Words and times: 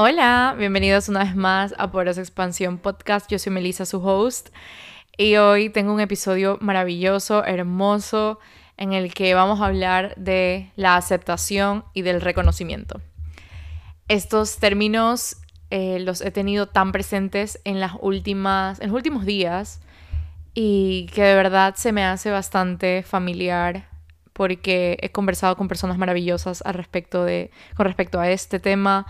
Hola, 0.00 0.54
bienvenidos 0.56 1.08
una 1.08 1.24
vez 1.24 1.34
más 1.34 1.74
a 1.76 1.90
Poderosa 1.90 2.20
Expansión 2.20 2.78
Podcast. 2.78 3.28
Yo 3.28 3.36
soy 3.40 3.52
Melissa, 3.52 3.84
su 3.84 4.00
host, 4.00 4.50
y 5.16 5.34
hoy 5.34 5.70
tengo 5.70 5.92
un 5.92 5.98
episodio 5.98 6.56
maravilloso, 6.60 7.44
hermoso, 7.44 8.38
en 8.76 8.92
el 8.92 9.12
que 9.12 9.34
vamos 9.34 9.60
a 9.60 9.66
hablar 9.66 10.14
de 10.14 10.70
la 10.76 10.94
aceptación 10.94 11.84
y 11.94 12.02
del 12.02 12.20
reconocimiento. 12.20 13.00
Estos 14.06 14.58
términos 14.58 15.38
eh, 15.70 15.98
los 15.98 16.20
he 16.20 16.30
tenido 16.30 16.68
tan 16.68 16.92
presentes 16.92 17.60
en 17.64 17.80
las 17.80 17.94
últimas, 18.00 18.78
en 18.78 18.90
los 18.90 18.94
últimos 18.94 19.26
días 19.26 19.80
y 20.54 21.06
que 21.12 21.24
de 21.24 21.34
verdad 21.34 21.74
se 21.74 21.90
me 21.90 22.04
hace 22.04 22.30
bastante 22.30 23.02
familiar 23.02 23.88
porque 24.32 24.96
he 25.02 25.10
conversado 25.10 25.56
con 25.56 25.66
personas 25.66 25.98
maravillosas 25.98 26.62
al 26.64 26.74
respecto 26.74 27.24
de, 27.24 27.50
con 27.74 27.84
respecto 27.84 28.20
a 28.20 28.30
este 28.30 28.60
tema 28.60 29.04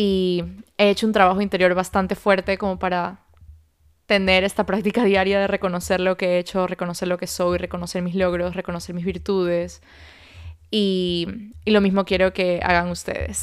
y 0.00 0.44
he 0.76 0.90
hecho 0.90 1.08
un 1.08 1.12
trabajo 1.12 1.40
interior 1.40 1.74
bastante 1.74 2.14
fuerte 2.14 2.56
como 2.56 2.78
para 2.78 3.18
tener 4.06 4.44
esta 4.44 4.64
práctica 4.64 5.02
diaria 5.12 5.40
de 5.40 5.48
reconocer 5.48 5.98
lo 5.98 6.16
que 6.16 6.36
he 6.36 6.38
hecho, 6.38 6.68
reconocer 6.68 7.08
lo 7.08 7.18
que 7.18 7.26
soy, 7.26 7.58
reconocer 7.58 8.02
mis 8.02 8.14
logros, 8.14 8.54
reconocer 8.54 8.94
mis 8.94 9.04
virtudes. 9.04 9.82
Y, 10.70 11.50
y 11.64 11.72
lo 11.72 11.80
mismo 11.80 12.04
quiero 12.04 12.32
que 12.32 12.60
hagan 12.62 12.90
ustedes, 12.90 13.42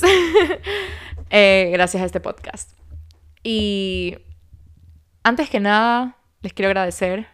eh, 1.29 1.71
gracias 1.73 2.01
a 2.01 2.05
este 2.05 2.21
podcast. 2.21 2.71
Y 3.43 4.15
antes 5.23 5.49
que 5.49 5.59
nada, 5.59 6.15
les 6.41 6.53
quiero 6.53 6.69
agradecer, 6.69 7.27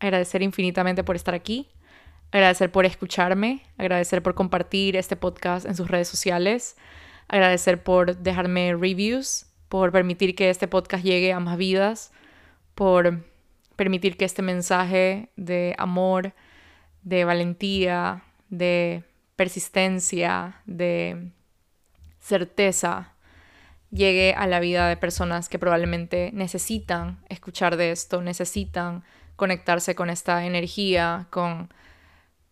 agradecer 0.00 0.40
infinitamente 0.40 1.04
por 1.04 1.16
estar 1.16 1.34
aquí, 1.34 1.68
agradecer 2.32 2.72
por 2.72 2.86
escucharme, 2.86 3.62
agradecer 3.76 4.22
por 4.22 4.34
compartir 4.34 4.96
este 4.96 5.16
podcast 5.16 5.66
en 5.66 5.76
sus 5.76 5.90
redes 5.90 6.08
sociales 6.08 6.76
agradecer 7.34 7.82
por 7.82 8.16
dejarme 8.16 8.76
reviews, 8.76 9.46
por 9.68 9.90
permitir 9.90 10.36
que 10.36 10.50
este 10.50 10.68
podcast 10.68 11.04
llegue 11.04 11.32
a 11.32 11.40
más 11.40 11.58
vidas, 11.58 12.12
por 12.76 13.24
permitir 13.74 14.16
que 14.16 14.24
este 14.24 14.40
mensaje 14.40 15.30
de 15.34 15.74
amor, 15.78 16.32
de 17.02 17.24
valentía, 17.24 18.22
de 18.50 19.02
persistencia, 19.34 20.62
de 20.66 21.32
certeza, 22.20 23.14
llegue 23.90 24.34
a 24.36 24.46
la 24.46 24.60
vida 24.60 24.88
de 24.88 24.96
personas 24.96 25.48
que 25.48 25.58
probablemente 25.58 26.30
necesitan 26.34 27.18
escuchar 27.28 27.76
de 27.76 27.90
esto, 27.90 28.22
necesitan 28.22 29.02
conectarse 29.34 29.96
con 29.96 30.08
esta 30.08 30.46
energía, 30.46 31.26
con 31.30 31.68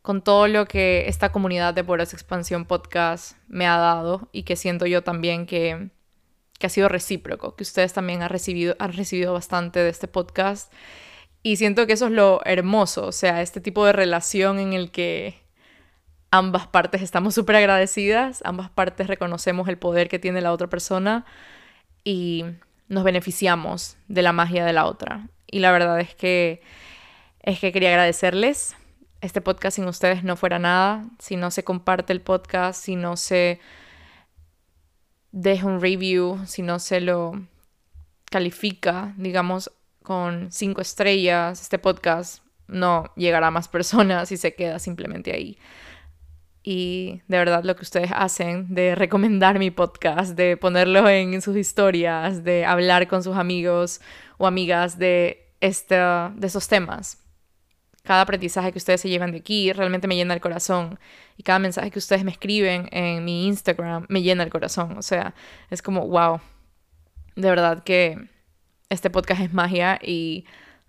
con 0.03 0.23
todo 0.23 0.49
lo 0.49 0.67
que 0.67 1.09
esta 1.09 1.31
comunidad 1.31 1.75
de 1.75 1.85
Poderosa 1.85 2.17
Expansión 2.17 2.65
Podcast 2.65 3.37
me 3.49 3.67
ha 3.67 3.77
dado 3.77 4.29
y 4.33 4.43
que 4.43 4.57
siento 4.57 4.87
yo 4.87 5.03
también 5.03 5.47
que, 5.47 5.91
ha 6.61 6.69
sido 6.69 6.89
recíproco, 6.89 7.57
que 7.57 7.63
ustedes 7.63 7.93
también 7.93 8.23
han 8.23 8.29
recibido, 8.29 8.77
han 8.79 8.93
recibido 8.93 9.33
bastante 9.33 9.81
de 9.81 9.89
este 9.89 10.07
podcast. 10.07 10.73
Y 11.43 11.57
siento 11.57 11.89
que 11.89 11.95
eso 11.95 12.07
es 12.07 12.13
lo 12.13 12.41
hermoso, 12.45 13.07
o 13.07 13.13
sea, 13.13 13.43
este 13.43 13.61
tipo 13.61 13.85
de 13.85 13.93
relación 13.93 14.61
en 14.61 14.73
el 14.73 14.93
que 14.93 15.41
ambas 16.31 16.69
partes 16.69 17.03
estamos 17.03 17.35
súper 17.35 17.57
agradecidas, 17.57 18.43
ambas 18.45 18.71
partes 18.71 19.09
reconocemos 19.09 19.69
el 19.69 19.77
poder 19.77 20.09
que 20.09 20.21
tiene 20.21 20.41
la 20.41 20.53
otra 20.53 20.69
persona 20.69 21.25
y 22.05 22.45
nos 22.89 23.03
beneficiamos 23.03 23.97
de 24.07 24.23
la 24.23 24.33
magia 24.33 24.65
de 24.65 24.73
la 24.73 24.87
otra. 24.87 25.29
Y 25.49 25.59
la 25.59 25.73
verdad 25.73 25.99
es 26.01 26.15
que 26.15 26.63
es 27.43 27.59
que 27.59 27.73
quería 27.73 27.91
agradecerles 27.91 28.77
este 29.23 29.41
podcast 29.41 29.77
sin 29.77 29.87
ustedes 29.87 30.25
no 30.25 30.37
fuera 30.37 30.59
nada, 30.59 31.07
si 31.19 31.37
no 31.37 31.51
se 31.51 31.63
comparte 31.63 32.13
el 32.13 32.21
podcast, 32.21 32.85
si 32.85 32.97
no 32.97 33.17
se 33.17 33.61
deja 35.31 35.67
un 35.67 35.81
review, 35.81 36.41
si 36.45 36.61
no 36.63 36.79
se 36.81 37.01
lo 37.01 37.41
califica, 38.31 39.15
digamos, 39.17 39.73
con 40.03 40.51
cinco 40.51 40.81
estrellas, 40.81 41.63
este 41.63 41.79
podcast 41.79 42.43
no 42.67 43.13
llegará 43.17 43.47
a 43.47 43.51
más 43.53 43.69
personas 43.69 44.33
y 44.33 44.37
se 44.37 44.55
queda 44.55 44.81
simplemente 44.81 45.33
ahí. 45.33 45.57
Y 46.65 47.23
de 47.29 47.39
verdad 47.39 47.65
lo 47.65 47.77
que 47.77 47.83
ustedes 47.83 48.11
hacen 48.13 48.75
de 48.75 48.97
recomendar 48.97 49.59
mi 49.59 49.71
podcast, 49.71 50.37
de 50.37 50.57
ponerlo 50.57 51.09
en 51.09 51.41
sus 51.43 51.57
historias, 51.57 52.43
de 52.43 52.65
hablar 52.65 53.07
con 53.07 53.23
sus 53.23 53.37
amigos 53.37 54.01
o 54.37 54.47
amigas 54.49 54.99
de, 54.99 55.55
este, 55.61 55.97
de 55.97 56.47
esos 56.47 56.67
temas, 56.67 57.19
cada 58.03 58.23
aprendizaje 58.23 58.73
que 58.73 58.79
ustedes 58.79 59.01
se 59.01 59.09
llevan 59.09 59.33
de 59.33 59.39
aquí 59.39 59.73
realmente 59.73 60.09
me 60.09 60.17
llena 60.17 60.35
el 60.35 60.41
corazón. 60.41 60.99
Y 61.37 61.43
cada 61.43 61.59
mensaje 61.59 61.91
que 61.91 61.99
ustedes 61.99 62.25
me 62.25 62.33
escriben 62.33 62.89
en 62.91 63.25
mi 63.25 63.47
Instagram 63.47 64.07
me 64.09 64.23
llena 64.23 64.43
el 64.43 64.51
corazón. 64.51 64.97
O 64.99 65.03
sea, 65.03 65.35
es 65.71 65.83
como, 65.83 66.07
wow. 66.09 66.41
De 67.37 67.49
verdad 67.49 67.83
que 67.85 68.29
este 68.91 69.09
podcast 69.09 69.41
es 69.41 69.53
magia 69.53 69.99
y 70.03 70.45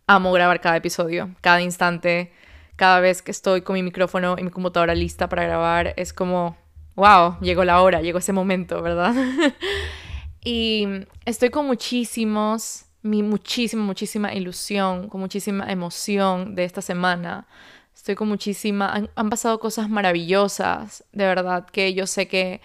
amo 0.08 0.32
grabar 0.32 0.60
cada 0.60 0.78
episodio, 0.78 1.34
cada 1.42 1.62
instante, 1.62 2.34
cada 2.76 3.00
vez 3.00 3.22
que 3.22 3.32
estoy 3.32 3.62
con 3.62 3.76
mi 3.76 3.84
micrófono 3.84 4.36
y 4.38 4.44
mi 4.44 4.50
computadora 4.50 4.96
lista 4.96 5.30
para 5.30 5.44
grabar. 5.44 5.94
Es 5.98 6.14
como, 6.14 6.58
wow, 6.96 7.40
llegó 7.42 7.64
la 7.64 7.82
hora, 7.82 8.02
llegó 8.02 8.18
ese 8.18 8.34
momento, 8.34 8.82
¿verdad? 8.82 9.14
y 10.44 10.88
estoy 11.26 11.50
con 11.50 11.68
muchísimos 11.68 12.86
mi 13.04 13.22
muchísima, 13.22 13.84
muchísima 13.84 14.34
ilusión, 14.34 15.10
con 15.10 15.22
muchísima 15.22 15.72
emoción 15.72 16.56
de 16.56 16.64
esta 16.64 16.82
semana. 16.82 17.48
Estoy 17.94 18.16
con 18.16 18.30
muchísima... 18.30 19.10
Han, 19.16 19.30
pasado 19.30 19.60
cosas 19.60 19.90
maravillosas, 19.90 21.04
de 21.12 21.26
verdad, 21.26 21.68
que 21.68 21.94
yo 21.94 22.08
sé 22.08 22.28
que 22.28 22.62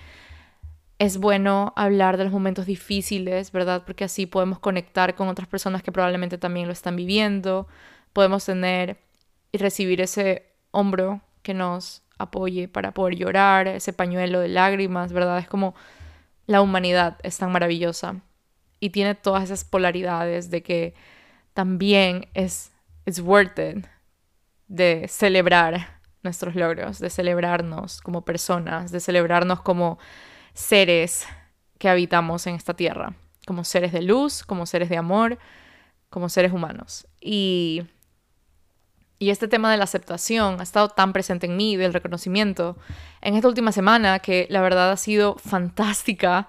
es 0.98 1.18
bueno 1.18 1.72
hablar 1.76 2.16
de 2.16 2.24
los 2.24 2.32
momentos 2.32 2.66
difíciles, 2.66 3.52
¿verdad? 3.52 3.82
Porque 3.84 4.04
así 4.04 4.26
podemos 4.26 4.58
conectar 4.60 5.14
con 5.16 5.28
otras 5.28 5.48
personas 5.48 5.82
que 5.82 5.92
probablemente 5.92 6.38
también 6.38 6.66
lo 6.66 6.72
están 6.72 6.96
viviendo. 6.96 7.66
Podemos 8.12 8.44
tener 8.44 8.98
y 9.52 9.58
recibir 9.58 10.00
ese 10.00 10.46
hombro 10.70 11.20
que 11.42 11.54
nos 11.54 12.02
apoye 12.18 12.68
para 12.68 12.92
poder 12.92 13.16
llorar, 13.16 13.68
ese 13.68 13.92
pañuelo 13.92 14.40
de 14.40 14.48
lágrimas, 14.48 15.12
¿verdad? 15.12 15.38
Es 15.38 15.48
como 15.48 15.74
la 16.46 16.62
humanidad 16.62 17.18
es 17.22 17.38
tan 17.38 17.52
maravillosa 17.52 18.22
y 18.80 18.90
tiene 18.90 19.14
todas 19.14 19.44
esas 19.44 19.64
polaridades 19.64 20.50
de 20.50 20.62
que 20.62 20.94
también 21.54 22.28
es 22.34 22.72
it's 23.06 23.20
worth 23.20 23.58
it 23.58 23.86
de 24.68 25.06
celebrar 25.08 25.98
nuestros 26.22 26.54
logros, 26.54 26.98
de 26.98 27.10
celebrarnos 27.10 28.00
como 28.02 28.24
personas, 28.24 28.92
de 28.92 29.00
celebrarnos 29.00 29.60
como 29.62 29.98
seres 30.52 31.26
que 31.78 31.88
habitamos 31.88 32.46
en 32.46 32.54
esta 32.54 32.74
tierra, 32.74 33.14
como 33.46 33.64
seres 33.64 33.92
de 33.92 34.02
luz, 34.02 34.42
como 34.44 34.66
seres 34.66 34.88
de 34.88 34.96
amor, 34.98 35.38
como 36.10 36.28
seres 36.28 36.52
humanos. 36.52 37.06
Y, 37.20 37.84
y 39.18 39.30
este 39.30 39.48
tema 39.48 39.70
de 39.70 39.78
la 39.78 39.84
aceptación 39.84 40.60
ha 40.60 40.62
estado 40.62 40.88
tan 40.88 41.12
presente 41.12 41.46
en 41.46 41.56
mí, 41.56 41.76
del 41.76 41.94
reconocimiento, 41.94 42.76
en 43.20 43.34
esta 43.34 43.48
última 43.48 43.72
semana 43.72 44.18
que 44.18 44.46
la 44.50 44.60
verdad 44.60 44.90
ha 44.90 44.96
sido 44.96 45.36
fantástica 45.36 46.48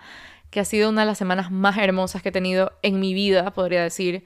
que 0.49 0.59
ha 0.59 0.65
sido 0.65 0.89
una 0.89 1.01
de 1.01 1.07
las 1.07 1.17
semanas 1.17 1.51
más 1.51 1.77
hermosas 1.77 2.21
que 2.21 2.29
he 2.29 2.31
tenido 2.31 2.73
en 2.81 2.99
mi 2.99 3.13
vida, 3.13 3.51
podría 3.51 3.83
decir, 3.83 4.25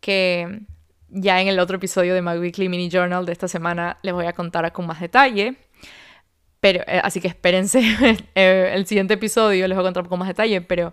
que 0.00 0.62
ya 1.08 1.40
en 1.40 1.48
el 1.48 1.58
otro 1.58 1.76
episodio 1.76 2.14
de 2.14 2.22
My 2.22 2.38
Weekly 2.38 2.68
Mini 2.68 2.88
Journal 2.88 3.26
de 3.26 3.32
esta 3.32 3.48
semana 3.48 3.98
les 4.02 4.14
voy 4.14 4.26
a 4.26 4.32
contar 4.32 4.70
con 4.72 4.86
más 4.86 5.00
detalle. 5.00 5.56
Pero, 6.60 6.80
eh, 6.86 7.00
así 7.02 7.20
que 7.20 7.28
espérense 7.28 7.80
el 8.34 8.86
siguiente 8.86 9.14
episodio, 9.14 9.68
les 9.68 9.76
voy 9.76 9.84
a 9.84 9.88
contar 9.88 10.08
con 10.08 10.18
más 10.18 10.28
detalle, 10.28 10.60
pero 10.60 10.92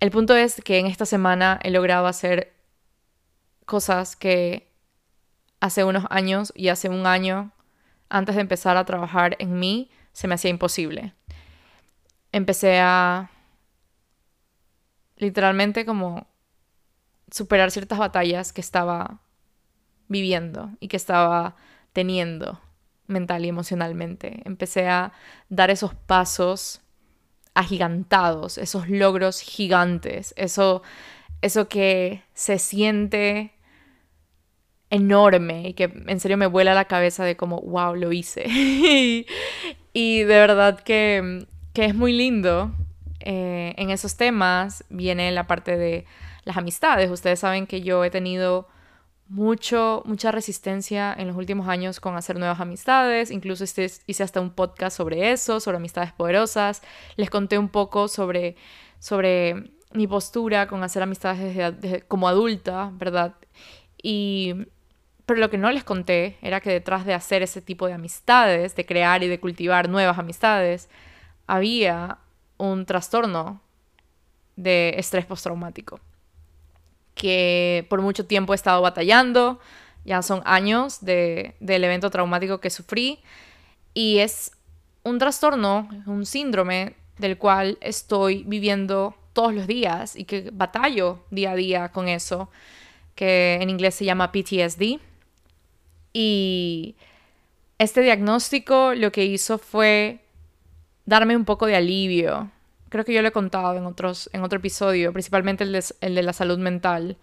el 0.00 0.10
punto 0.10 0.36
es 0.36 0.60
que 0.62 0.78
en 0.78 0.86
esta 0.86 1.06
semana 1.06 1.58
he 1.62 1.70
logrado 1.70 2.06
hacer 2.06 2.52
cosas 3.64 4.16
que 4.16 4.70
hace 5.60 5.82
unos 5.82 6.04
años 6.10 6.52
y 6.54 6.68
hace 6.68 6.88
un 6.88 7.06
año, 7.06 7.52
antes 8.10 8.34
de 8.34 8.42
empezar 8.42 8.76
a 8.76 8.84
trabajar 8.84 9.36
en 9.38 9.58
mí, 9.58 9.90
se 10.12 10.28
me 10.28 10.34
hacía 10.34 10.50
imposible. 10.50 11.14
Empecé 12.32 12.78
a 12.80 13.30
literalmente 15.16 15.84
como 15.84 16.26
superar 17.30 17.70
ciertas 17.70 17.98
batallas 17.98 18.52
que 18.52 18.60
estaba 18.60 19.20
viviendo 20.08 20.70
y 20.80 20.88
que 20.88 20.96
estaba 20.96 21.56
teniendo 21.92 22.60
mental 23.06 23.44
y 23.44 23.48
emocionalmente. 23.48 24.42
Empecé 24.44 24.88
a 24.88 25.12
dar 25.48 25.70
esos 25.70 25.94
pasos 25.94 26.80
agigantados, 27.54 28.58
esos 28.58 28.88
logros 28.88 29.40
gigantes, 29.40 30.34
eso, 30.36 30.82
eso 31.40 31.68
que 31.68 32.22
se 32.34 32.58
siente 32.58 33.52
enorme 34.90 35.68
y 35.68 35.74
que 35.74 35.84
en 35.84 36.20
serio 36.20 36.36
me 36.36 36.46
vuela 36.46 36.74
la 36.74 36.86
cabeza 36.86 37.24
de 37.24 37.36
como, 37.36 37.60
wow, 37.60 37.94
lo 37.94 38.12
hice. 38.12 38.44
y 39.92 40.18
de 40.18 40.24
verdad 40.24 40.80
que, 40.80 41.46
que 41.72 41.84
es 41.86 41.94
muy 41.94 42.12
lindo 42.12 42.72
eh, 43.24 43.74
en 43.78 43.90
esos 43.90 44.16
temas 44.16 44.84
viene 44.90 45.32
la 45.32 45.46
parte 45.46 45.76
de 45.76 46.04
las 46.44 46.56
amistades. 46.56 47.10
Ustedes 47.10 47.40
saben 47.40 47.66
que 47.66 47.80
yo 47.80 48.04
he 48.04 48.10
tenido 48.10 48.68
mucho, 49.28 50.02
mucha 50.04 50.30
resistencia 50.30 51.14
en 51.16 51.28
los 51.28 51.36
últimos 51.36 51.66
años 51.68 52.00
con 52.00 52.16
hacer 52.16 52.38
nuevas 52.38 52.60
amistades. 52.60 53.30
Incluso 53.30 53.64
este, 53.64 53.90
hice 54.06 54.22
hasta 54.22 54.40
un 54.40 54.50
podcast 54.50 54.96
sobre 54.96 55.32
eso, 55.32 55.58
sobre 55.58 55.78
amistades 55.78 56.12
poderosas. 56.12 56.82
Les 57.16 57.30
conté 57.30 57.56
un 57.56 57.70
poco 57.70 58.08
sobre, 58.08 58.56
sobre 58.98 59.72
mi 59.92 60.06
postura 60.06 60.68
con 60.68 60.82
hacer 60.84 61.02
amistades 61.02 62.04
como 62.06 62.28
adulta, 62.28 62.90
¿verdad? 62.94 63.34
Y 64.02 64.54
pero 65.24 65.40
lo 65.40 65.48
que 65.48 65.56
no 65.56 65.72
les 65.72 65.84
conté 65.84 66.36
era 66.42 66.60
que 66.60 66.70
detrás 66.70 67.06
de 67.06 67.14
hacer 67.14 67.42
ese 67.42 67.62
tipo 67.62 67.86
de 67.86 67.94
amistades, 67.94 68.76
de 68.76 68.84
crear 68.84 69.22
y 69.22 69.28
de 69.28 69.40
cultivar 69.40 69.88
nuevas 69.88 70.18
amistades, 70.18 70.90
había 71.46 72.18
un 72.70 72.86
trastorno 72.86 73.60
de 74.56 74.94
estrés 74.96 75.26
postraumático 75.26 76.00
que 77.14 77.86
por 77.88 78.02
mucho 78.02 78.26
tiempo 78.26 78.52
he 78.52 78.56
estado 78.56 78.82
batallando, 78.82 79.60
ya 80.04 80.22
son 80.22 80.42
años 80.44 81.04
de, 81.04 81.54
del 81.60 81.84
evento 81.84 82.10
traumático 82.10 82.60
que 82.60 82.70
sufrí 82.70 83.20
y 83.94 84.18
es 84.18 84.52
un 85.02 85.18
trastorno, 85.18 85.88
un 86.06 86.26
síndrome 86.26 86.96
del 87.18 87.38
cual 87.38 87.78
estoy 87.80 88.42
viviendo 88.44 89.14
todos 89.32 89.54
los 89.54 89.66
días 89.66 90.16
y 90.16 90.24
que 90.24 90.50
batallo 90.52 91.20
día 91.30 91.52
a 91.52 91.56
día 91.56 91.88
con 91.90 92.08
eso, 92.08 92.50
que 93.14 93.58
en 93.60 93.70
inglés 93.70 93.94
se 93.94 94.04
llama 94.04 94.32
PTSD. 94.32 94.98
Y 96.12 96.96
este 97.78 98.00
diagnóstico 98.00 98.94
lo 98.94 99.12
que 99.12 99.24
hizo 99.24 99.58
fue 99.58 100.20
darme 101.04 101.36
un 101.36 101.44
poco 101.44 101.66
de 101.66 101.76
alivio. 101.76 102.50
Creo 102.94 103.04
que 103.04 103.12
yo 103.12 103.22
lo 103.22 103.28
he 103.28 103.32
contado 103.32 103.76
en, 103.76 103.86
otros, 103.86 104.30
en 104.32 104.44
otro 104.44 104.60
episodio, 104.60 105.12
principalmente 105.12 105.64
el 105.64 105.72
de, 106.14 106.22
la 106.22 106.32
salud 106.32 106.58
mental. 106.58 107.16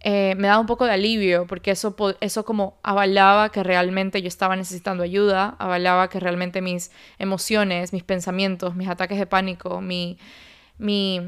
Eh, 0.00 0.34
me 0.36 0.48
da 0.48 0.58
un 0.58 0.66
poco 0.66 0.84
de 0.84 0.90
alivio 0.90 1.46
porque 1.46 1.70
eso, 1.70 1.94
eso 2.20 2.44
como 2.44 2.76
avalaba 2.82 3.50
que 3.52 3.62
realmente 3.62 4.20
yo 4.20 4.26
estaba 4.26 4.56
necesitando 4.56 5.04
ayuda, 5.04 5.54
avalaba 5.60 6.10
que 6.10 6.18
realmente 6.18 6.60
mis 6.60 6.90
emociones, 7.20 7.92
mis 7.92 8.02
pensamientos, 8.02 8.74
mis 8.74 8.88
ataques 8.88 9.20
de 9.20 9.26
pánico, 9.26 9.80
mi, 9.80 10.18
mi, 10.76 11.20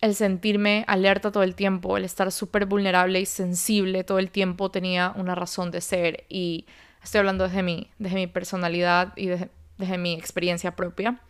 el 0.00 0.16
sentirme 0.16 0.84
alerta 0.88 1.30
todo 1.30 1.44
el 1.44 1.54
tiempo, 1.54 1.96
el 1.96 2.04
estar 2.04 2.32
súper 2.32 2.66
vulnerable 2.66 3.20
y 3.20 3.26
sensible 3.26 4.02
todo 4.02 4.18
el 4.18 4.32
tiempo 4.32 4.72
tenía 4.72 5.12
una 5.14 5.36
razón 5.36 5.70
de 5.70 5.82
ser 5.82 6.24
y 6.28 6.66
estoy 7.00 7.20
hablando 7.20 7.44
desde 7.44 7.62
mi, 7.62 7.92
desde 8.00 8.16
mi 8.16 8.26
personalidad 8.26 9.12
y 9.14 9.26
desde, 9.26 9.50
desde 9.78 9.98
mi 9.98 10.14
experiencia 10.14 10.74
propia. 10.74 11.20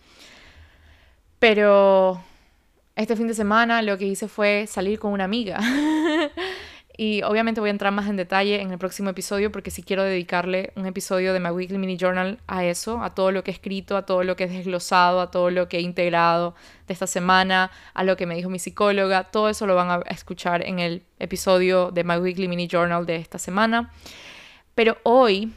Pero 1.41 2.23
este 2.97 3.17
fin 3.17 3.27
de 3.27 3.35
semana 3.35 3.81
lo 3.81 3.97
que 3.97 4.05
hice 4.05 4.29
fue 4.29 4.67
salir 4.69 4.99
con 4.99 5.13
una 5.13 5.25
amiga. 5.25 5.59
y 6.99 7.23
obviamente 7.23 7.63
voy 7.63 7.71
a 7.71 7.73
entrar 7.73 7.93
más 7.93 8.11
en 8.11 8.17
detalle 8.17 8.61
en 8.61 8.71
el 8.71 8.77
próximo 8.77 9.09
episodio 9.09 9.51
porque 9.51 9.71
si 9.71 9.83
quiero 9.83 10.03
dedicarle 10.03 10.75
un 10.77 10.85
episodio 10.85 11.33
de 11.33 11.41
My 11.41 11.49
Weekly 11.49 11.79
Mini 11.79 11.97
Journal 11.97 12.39
a 12.47 12.67
eso, 12.67 13.03
a 13.03 13.15
todo 13.15 13.33
lo 13.33 13.43
que 13.43 13.53
he 13.53 13.55
escrito, 13.55 13.97
a 13.97 14.05
todo 14.05 14.23
lo 14.23 14.37
que 14.37 14.45
he 14.45 14.49
desglosado, 14.49 15.23
a 15.23 15.31
todo 15.31 15.51
lo 15.51 15.67
que 15.67 15.79
he 15.79 15.81
integrado 15.81 16.55
de 16.87 16.93
esta 16.93 17.07
semana, 17.07 17.71
a 17.95 18.05
lo 18.05 18.19
que 18.19 18.27
me 18.27 18.35
dijo 18.35 18.51
mi 18.51 18.59
psicóloga. 18.59 19.25
Todo 19.25 19.49
eso 19.49 19.67
lo 19.67 19.75
van 19.75 19.91
a 19.91 20.03
escuchar 20.11 20.67
en 20.67 20.79
el 20.79 21.05
episodio 21.19 21.91
de 21.91 22.05
My 22.05 22.19
Weekly 22.19 22.49
Mini 22.49 22.69
Journal 22.69 23.07
de 23.07 23.17
esta 23.17 23.39
semana. 23.39 23.91
Pero 24.75 24.99
hoy 25.05 25.55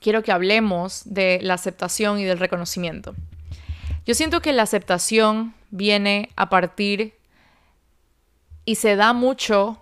quiero 0.00 0.24
que 0.24 0.32
hablemos 0.32 1.02
de 1.04 1.38
la 1.42 1.54
aceptación 1.54 2.18
y 2.18 2.24
del 2.24 2.40
reconocimiento. 2.40 3.14
Yo 4.06 4.14
siento 4.14 4.40
que 4.40 4.52
la 4.52 4.62
aceptación 4.62 5.54
viene 5.70 6.28
a 6.36 6.50
partir 6.50 7.14
y 8.66 8.74
se 8.74 8.96
da 8.96 9.14
mucho 9.14 9.80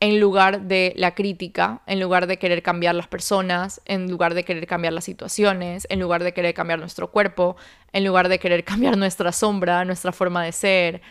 en 0.00 0.20
lugar 0.20 0.62
de 0.62 0.92
la 0.96 1.14
crítica, 1.14 1.80
en 1.86 2.00
lugar 2.00 2.26
de 2.26 2.38
querer 2.38 2.62
cambiar 2.62 2.94
las 2.94 3.06
personas, 3.06 3.80
en 3.84 4.10
lugar 4.10 4.34
de 4.34 4.44
querer 4.44 4.66
cambiar 4.66 4.92
las 4.92 5.04
situaciones, 5.04 5.86
en 5.88 6.00
lugar 6.00 6.22
de 6.22 6.34
querer 6.34 6.54
cambiar 6.54 6.80
nuestro 6.80 7.10
cuerpo, 7.10 7.56
en 7.92 8.04
lugar 8.04 8.28
de 8.28 8.38
querer 8.38 8.64
cambiar 8.64 8.98
nuestra 8.98 9.32
sombra, 9.32 9.84
nuestra 9.84 10.12
forma 10.12 10.44
de 10.44 10.52
ser. 10.52 11.02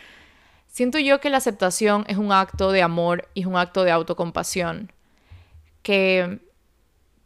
Siento 0.68 0.98
yo 0.98 1.20
que 1.20 1.30
la 1.30 1.38
aceptación 1.38 2.04
es 2.06 2.16
un 2.16 2.32
acto 2.32 2.70
de 2.70 2.82
amor 2.82 3.28
y 3.34 3.40
es 3.40 3.46
un 3.46 3.56
acto 3.56 3.82
de 3.82 3.90
autocompasión 3.90 4.92
que 5.82 6.38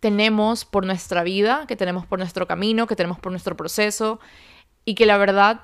tenemos 0.00 0.64
por 0.64 0.86
nuestra 0.86 1.24
vida, 1.24 1.64
que 1.66 1.76
tenemos 1.76 2.06
por 2.06 2.20
nuestro 2.20 2.46
camino, 2.46 2.86
que 2.86 2.96
tenemos 2.96 3.18
por 3.18 3.32
nuestro 3.32 3.56
proceso 3.56 4.18
y 4.86 4.94
que 4.94 5.04
la 5.04 5.18
verdad 5.18 5.60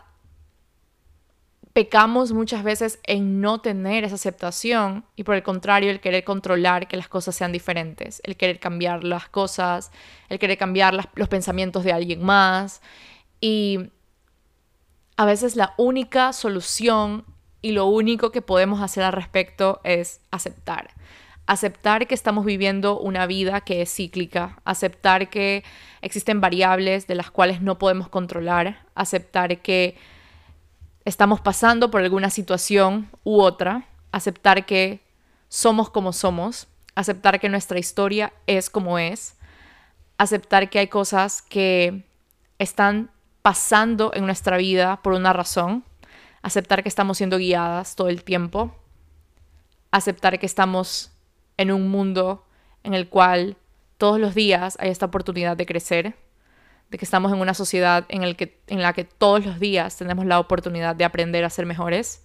pecamos 1.72 2.32
muchas 2.32 2.62
veces 2.62 2.98
en 3.04 3.40
no 3.40 3.62
tener 3.62 4.04
esa 4.04 4.16
aceptación 4.16 5.06
y 5.16 5.24
por 5.24 5.36
el 5.36 5.42
contrario 5.42 5.90
el 5.90 6.00
querer 6.00 6.24
controlar 6.24 6.86
que 6.86 6.98
las 6.98 7.08
cosas 7.08 7.34
sean 7.34 7.52
diferentes, 7.52 8.20
el 8.24 8.36
querer 8.36 8.60
cambiar 8.60 9.04
las 9.04 9.28
cosas, 9.30 9.90
el 10.28 10.38
querer 10.38 10.58
cambiar 10.58 11.08
los 11.14 11.28
pensamientos 11.28 11.84
de 11.84 11.92
alguien 11.92 12.22
más. 12.22 12.82
Y 13.40 13.90
a 15.16 15.25
veces 15.25 15.56
la 15.56 15.72
única 15.78 16.34
solución 16.34 17.25
y 17.62 17.72
lo 17.72 17.86
único 17.86 18.32
que 18.32 18.42
podemos 18.42 18.82
hacer 18.82 19.04
al 19.04 19.12
respecto 19.12 19.80
es 19.84 20.20
aceptar 20.30 20.90
aceptar 21.46 22.06
que 22.06 22.14
estamos 22.14 22.44
viviendo 22.44 22.98
una 22.98 23.26
vida 23.26 23.60
que 23.60 23.82
es 23.82 23.94
cíclica, 23.94 24.60
aceptar 24.64 25.28
que 25.28 25.64
existen 26.00 26.40
variables 26.40 27.06
de 27.06 27.14
las 27.14 27.30
cuales 27.30 27.60
no 27.60 27.78
podemos 27.78 28.08
controlar, 28.08 28.86
aceptar 28.94 29.60
que 29.60 29.96
estamos 31.04 31.40
pasando 31.40 31.90
por 31.90 32.02
alguna 32.02 32.30
situación 32.30 33.10
u 33.24 33.40
otra, 33.40 33.86
aceptar 34.12 34.66
que 34.66 35.00
somos 35.48 35.90
como 35.90 36.12
somos, 36.12 36.68
aceptar 36.94 37.40
que 37.40 37.48
nuestra 37.48 37.78
historia 37.78 38.32
es 38.46 38.70
como 38.70 38.98
es, 38.98 39.36
aceptar 40.18 40.70
que 40.70 40.78
hay 40.78 40.88
cosas 40.88 41.42
que 41.42 42.04
están 42.58 43.10
pasando 43.42 44.12
en 44.14 44.24
nuestra 44.24 44.56
vida 44.56 45.02
por 45.02 45.14
una 45.14 45.32
razón, 45.32 45.84
aceptar 46.42 46.82
que 46.82 46.88
estamos 46.88 47.18
siendo 47.18 47.38
guiadas 47.38 47.96
todo 47.96 48.08
el 48.08 48.22
tiempo, 48.22 48.74
aceptar 49.90 50.38
que 50.38 50.46
estamos 50.46 51.12
en 51.62 51.73
un 51.73 51.88
mundo 51.88 52.44
en 52.85 52.94
el 52.94 53.09
cual 53.09 53.56
todos 53.97 54.19
los 54.19 54.35
días 54.35 54.76
hay 54.81 54.91
esta 54.91 55.06
oportunidad 55.06 55.56
de 55.56 55.67
crecer, 55.67 56.14
de 56.91 56.99
que 56.99 57.05
estamos 57.05 57.32
en 57.32 57.41
una 57.41 57.55
sociedad 57.55 58.05
en, 58.09 58.23
el 58.23 58.37
que, 58.37 58.61
en 58.67 58.82
la 58.82 58.93
que 58.93 59.05
todos 59.05 59.47
los 59.47 59.59
días 59.59 59.97
tenemos 59.97 60.26
la 60.26 60.38
oportunidad 60.38 60.94
de 60.94 61.05
aprender 61.05 61.44
a 61.44 61.50
ser 61.50 61.67
mejores. 61.67 62.23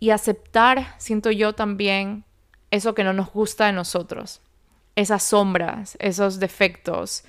Y 0.00 0.10
aceptar, 0.10 0.94
siento 0.98 1.30
yo 1.30 1.54
también, 1.54 2.24
eso 2.70 2.94
que 2.94 3.04
no 3.04 3.12
nos 3.12 3.30
gusta 3.30 3.66
de 3.66 3.72
nosotros, 3.72 4.40
esas 4.96 5.22
sombras, 5.22 5.96
esos 6.00 6.40
defectos, 6.40 7.24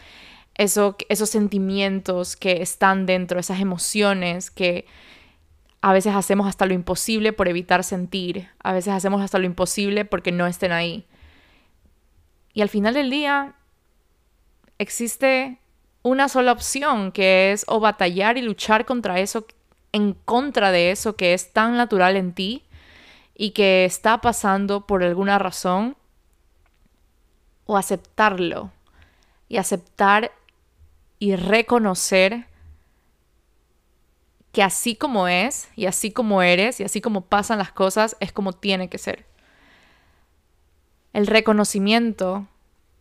eso, 0.55 0.95
esos 1.09 1.29
sentimientos 1.29 2.35
que 2.35 2.61
están 2.61 3.05
dentro, 3.05 3.39
esas 3.39 3.59
emociones 3.59 4.49
que 4.51 4.85
a 5.81 5.93
veces 5.93 6.15
hacemos 6.15 6.47
hasta 6.47 6.65
lo 6.65 6.73
imposible 6.73 7.33
por 7.33 7.47
evitar 7.47 7.83
sentir, 7.83 8.49
a 8.61 8.73
veces 8.73 8.93
hacemos 8.93 9.21
hasta 9.21 9.39
lo 9.39 9.45
imposible 9.45 10.05
porque 10.05 10.31
no 10.31 10.45
estén 10.47 10.71
ahí. 10.71 11.05
Y 12.53 12.61
al 12.61 12.69
final 12.69 12.93
del 12.93 13.09
día 13.09 13.55
existe 14.77 15.59
una 16.03 16.27
sola 16.27 16.51
opción 16.51 17.11
que 17.11 17.51
es 17.51 17.65
o 17.67 17.79
batallar 17.79 18.37
y 18.37 18.41
luchar 18.41 18.85
contra 18.85 19.19
eso, 19.19 19.45
en 19.91 20.13
contra 20.13 20.71
de 20.71 20.91
eso 20.91 21.15
que 21.15 21.33
es 21.33 21.53
tan 21.53 21.77
natural 21.77 22.17
en 22.17 22.33
ti 22.33 22.63
y 23.35 23.51
que 23.51 23.85
está 23.85 24.19
pasando 24.19 24.85
por 24.85 25.03
alguna 25.03 25.39
razón, 25.39 25.95
o 27.65 27.77
aceptarlo 27.77 28.71
y 29.47 29.57
aceptar 29.57 30.31
y 31.19 31.35
reconocer 31.35 32.48
así 34.61 34.95
como 34.95 35.27
es 35.27 35.69
y 35.75 35.85
así 35.85 36.11
como 36.11 36.41
eres 36.41 36.79
y 36.79 36.83
así 36.83 37.01
como 37.01 37.21
pasan 37.21 37.59
las 37.59 37.71
cosas 37.71 38.17
es 38.19 38.31
como 38.31 38.53
tiene 38.53 38.89
que 38.89 38.97
ser. 38.97 39.25
El 41.13 41.27
reconocimiento 41.27 42.47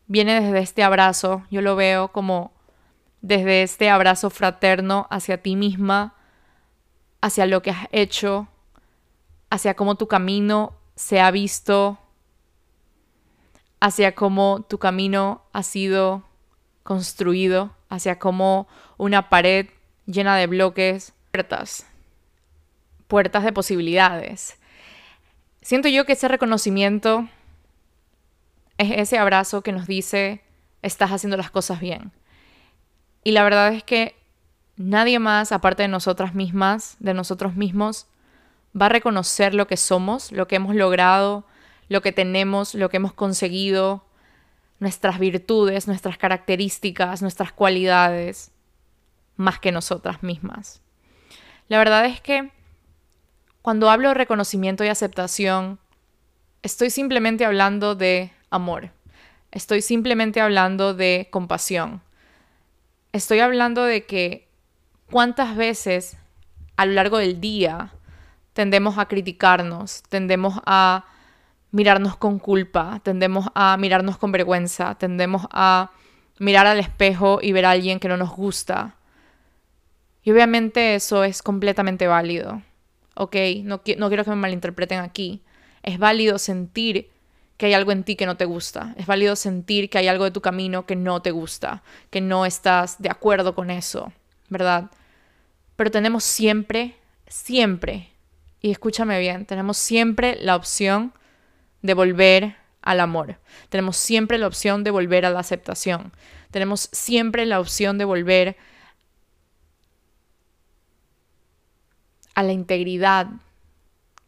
viene 0.07 0.41
desde 0.41 0.61
este 0.61 0.83
abrazo, 0.83 1.45
yo 1.51 1.61
lo 1.63 1.77
veo 1.77 2.09
como 2.09 2.53
desde 3.21 3.63
este 3.63 3.91
abrazo 3.91 4.31
fraterno 4.31 5.07
hacia 5.11 5.43
ti 5.43 5.57
misma, 5.57 6.15
hacia 7.21 7.47
lo 7.47 7.63
que 7.63 7.71
has 7.71 7.89
hecho, 7.93 8.49
hacia 9.51 9.75
cómo 9.75 9.97
tu 9.97 10.07
camino 10.09 10.75
se 10.95 11.21
ha 11.21 11.31
visto, 11.31 11.99
hacia 13.81 14.15
cómo 14.15 14.65
tu 14.69 14.79
camino 14.79 15.43
ha 15.53 15.63
sido 15.63 16.25
construido, 16.83 17.75
hacia 17.89 18.19
cómo 18.19 18.69
una 18.97 19.29
pared 19.29 19.69
llena 20.07 20.37
de 20.37 20.47
bloques 20.47 21.13
puertas, 21.31 21.87
puertas 23.07 23.45
de 23.45 23.53
posibilidades. 23.53 24.59
Siento 25.63 25.89
yo 25.89 26.05
que 26.05 26.13
ese 26.13 26.29
reconocimiento 26.29 27.29
es 28.79 28.93
ese 28.93 29.19
abrazo 29.19 29.63
que 29.63 29.73
nos 29.73 29.87
dice, 29.87 30.43
estás 30.83 31.11
haciendo 31.11 31.37
las 31.37 31.51
cosas 31.51 31.81
bien. 31.81 32.13
Y 33.25 33.33
la 33.33 33.43
verdad 33.43 33.73
es 33.75 33.83
que 33.83 34.15
nadie 34.77 35.19
más, 35.19 35.53
aparte 35.53 35.83
de 35.83 35.89
nosotras 35.89 36.35
mismas, 36.35 36.97
de 37.01 37.15
nosotros 37.15 37.57
mismos, 37.57 38.07
va 38.81 38.87
a 38.87 38.91
reconocer 38.91 39.55
lo 39.55 39.67
que 39.67 39.77
somos, 39.77 40.33
lo 40.33 40.47
que 40.47 40.57
hemos 40.57 40.75
logrado, 40.75 41.45
lo 41.89 42.01
que 42.03 42.13
tenemos, 42.13 42.75
lo 42.75 42.89
que 42.89 42.99
hemos 42.99 43.13
conseguido, 43.13 44.05
nuestras 44.79 45.19
virtudes, 45.19 45.89
nuestras 45.89 46.17
características, 46.19 47.21
nuestras 47.21 47.53
cualidades, 47.53 48.53
más 49.37 49.59
que 49.59 49.73
nosotras 49.73 50.23
mismas. 50.23 50.81
La 51.69 51.79
verdad 51.79 52.07
es 52.07 52.21
que 52.21 52.51
cuando 53.63 53.91
hablo 53.91 54.09
de 54.09 54.15
reconocimiento 54.15 54.85
y 54.85 54.89
aceptación, 54.89 55.79
estoy 56.63 56.91
simplemente 56.91 57.45
hablando 57.45 57.95
de 57.95 58.33
amor. 58.51 58.91
Estoy 59.51 59.83
simplemente 59.83 60.41
hablando 60.41 60.95
de 60.95 61.29
compasión. 61.31 62.03
Estoy 63.13 63.41
hablando 63.41 63.85
de 63.85 64.07
que 64.07 64.49
cuántas 65.11 65.57
veces 65.57 66.17
a 66.77 66.87
lo 66.87 66.93
largo 66.93 67.19
del 67.19 67.41
día 67.41 67.93
tendemos 68.53 68.99
a 68.99 69.07
criticarnos, 69.07 70.03
tendemos 70.09 70.61
a 70.65 71.05
mirarnos 71.71 72.17
con 72.17 72.39
culpa, 72.39 73.01
tendemos 73.03 73.49
a 73.55 73.77
mirarnos 73.77 74.17
con 74.19 74.33
vergüenza, 74.33 74.95
tendemos 74.97 75.47
a 75.51 75.91
mirar 76.39 76.67
al 76.67 76.81
espejo 76.81 77.41
y 77.43 77.53
ver 77.53 77.67
a 77.67 77.73
alguien 77.73 78.01
que 78.01 78.09
no 78.09 78.17
nos 78.17 78.31
gusta. 78.31 78.98
Y 80.29 80.31
obviamente 80.31 80.95
eso 80.95 81.25
es 81.25 81.41
completamente 81.41 82.07
válido. 82.07 82.61
Ok, 83.15 83.35
no, 83.63 83.81
no 83.97 84.09
quiero 84.09 84.25
que 84.25 84.29
me 84.29 84.37
malinterpreten 84.37 85.01
aquí. 85.01 85.41
Es 85.83 85.99
válido 85.99 86.39
sentir 86.39 87.09
que 87.57 87.65
hay 87.65 87.73
algo 87.73 87.93
en 87.93 88.05
ti 88.05 88.15
que 88.15 88.27
no 88.27 88.37
te 88.37 88.45
gusta. 88.45 88.95
Es 88.99 89.07
válido 89.07 89.37
sentir 89.37 89.89
que 89.89 89.97
hay 89.97 90.07
algo 90.07 90.25
de 90.25 90.31
tu 90.31 90.43
camino 90.43 90.85
que 90.85 90.97
no 90.97 91.23
te 91.23 91.31
gusta, 91.31 91.83
que 92.11 92.21
no 92.21 92.45
estás 92.45 93.01
de 93.01 93.09
acuerdo 93.09 93.55
con 93.55 93.71
eso, 93.71 94.13
¿verdad? 94.51 94.91
Pero 95.77 95.91
tenemos 95.91 96.25
siempre, 96.25 96.97
siempre, 97.27 98.11
y 98.61 98.71
escúchame 98.71 99.19
bien, 99.21 99.47
tenemos 99.47 99.79
siempre 99.79 100.37
la 100.43 100.57
opción 100.57 101.15
de 101.81 101.95
volver 101.95 102.57
al 102.83 103.01
amor. 103.01 103.39
Tenemos 103.71 103.97
siempre 103.97 104.37
la 104.37 104.49
opción 104.49 104.85
de 104.85 104.91
volver 104.91 105.25
a 105.25 105.31
la 105.31 105.41
aceptación. 105.41 106.13
Tenemos 106.51 106.91
siempre 106.93 107.47
la 107.47 107.61
opción 107.61 107.97
de 107.97 108.05
volver 108.05 108.59
a 112.39 112.45
la 112.45 112.53
integridad 112.53 113.27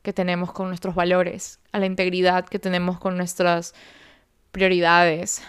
que 0.03 0.13
tenemos 0.13 0.53
con 0.53 0.67
nuestros 0.67 0.97
valores, 0.97 1.61
a 1.71 1.79
la 1.79 1.87
integridad 1.87 2.45
que 2.45 2.59
tenemos 2.59 2.99
con 2.99 3.17
nuestras 3.17 3.73
prioridades, 4.51 5.45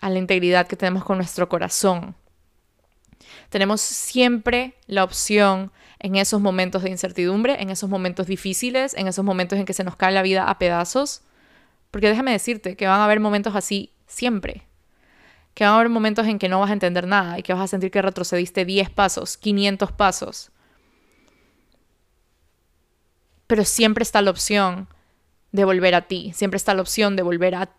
a 0.00 0.10
la 0.10 0.18
integridad 0.18 0.66
que 0.66 0.74
tenemos 0.74 1.04
con 1.04 1.18
nuestro 1.18 1.48
corazón. 1.48 2.16
Tenemos 3.48 3.80
siempre 3.80 4.74
la 4.88 5.04
opción 5.04 5.70
en 6.00 6.16
esos 6.16 6.40
momentos 6.40 6.82
de 6.82 6.90
incertidumbre, 6.90 7.62
en 7.62 7.70
esos 7.70 7.88
momentos 7.88 8.26
difíciles, 8.26 8.94
en 8.94 9.06
esos 9.06 9.24
momentos 9.24 9.56
en 9.60 9.64
que 9.64 9.72
se 9.72 9.84
nos 9.84 9.94
cae 9.94 10.10
la 10.10 10.22
vida 10.22 10.50
a 10.50 10.58
pedazos, 10.58 11.22
porque 11.92 12.08
déjame 12.08 12.32
decirte 12.32 12.74
que 12.74 12.88
van 12.88 13.02
a 13.02 13.04
haber 13.04 13.20
momentos 13.20 13.54
así 13.54 13.92
siempre. 14.08 14.66
Que 15.54 15.62
van 15.62 15.74
a 15.74 15.76
haber 15.76 15.90
momentos 15.90 16.26
en 16.26 16.40
que 16.40 16.48
no 16.48 16.58
vas 16.58 16.70
a 16.70 16.72
entender 16.72 17.06
nada 17.06 17.38
y 17.38 17.44
que 17.44 17.54
vas 17.54 17.62
a 17.62 17.68
sentir 17.68 17.92
que 17.92 18.02
retrocediste 18.02 18.64
10 18.64 18.90
pasos, 18.90 19.36
500 19.36 19.92
pasos 19.92 20.50
pero 23.46 23.64
siempre 23.64 24.02
está 24.02 24.22
la 24.22 24.30
opción 24.30 24.88
de 25.52 25.64
volver 25.64 25.94
a 25.94 26.02
ti, 26.02 26.32
siempre 26.34 26.56
está 26.56 26.74
la 26.74 26.82
opción 26.82 27.16
de 27.16 27.22
volver 27.22 27.54
a, 27.54 27.70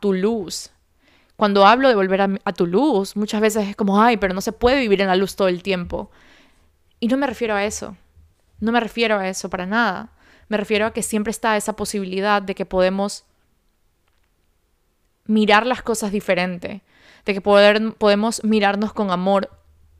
tu 0.00 0.12
luz. 0.12 0.70
Cuando 1.36 1.66
hablo 1.66 1.88
de 1.88 1.96
volver 1.96 2.20
a, 2.20 2.30
a 2.44 2.52
tu 2.52 2.66
luz, 2.66 3.16
muchas 3.16 3.40
veces 3.40 3.68
es 3.68 3.76
como, 3.76 4.00
ay, 4.00 4.16
pero 4.16 4.32
no 4.32 4.40
se 4.40 4.52
puede 4.52 4.80
vivir 4.80 5.00
en 5.00 5.08
la 5.08 5.16
luz 5.16 5.34
todo 5.34 5.48
el 5.48 5.62
tiempo. 5.62 6.10
Y 7.00 7.08
no 7.08 7.16
me 7.16 7.26
refiero 7.26 7.54
a 7.54 7.64
eso, 7.64 7.96
no 8.60 8.70
me 8.70 8.78
refiero 8.78 9.18
a 9.18 9.28
eso 9.28 9.50
para 9.50 9.66
nada. 9.66 10.12
Me 10.48 10.56
refiero 10.56 10.86
a 10.86 10.92
que 10.92 11.02
siempre 11.02 11.30
está 11.30 11.56
esa 11.56 11.74
posibilidad 11.74 12.42
de 12.42 12.54
que 12.54 12.66
podemos 12.66 13.24
mirar 15.26 15.66
las 15.66 15.82
cosas 15.82 16.12
diferente, 16.12 16.82
de 17.24 17.34
que 17.34 17.40
poder, 17.40 17.94
podemos 17.94 18.44
mirarnos 18.44 18.92
con 18.92 19.10
amor 19.10 19.50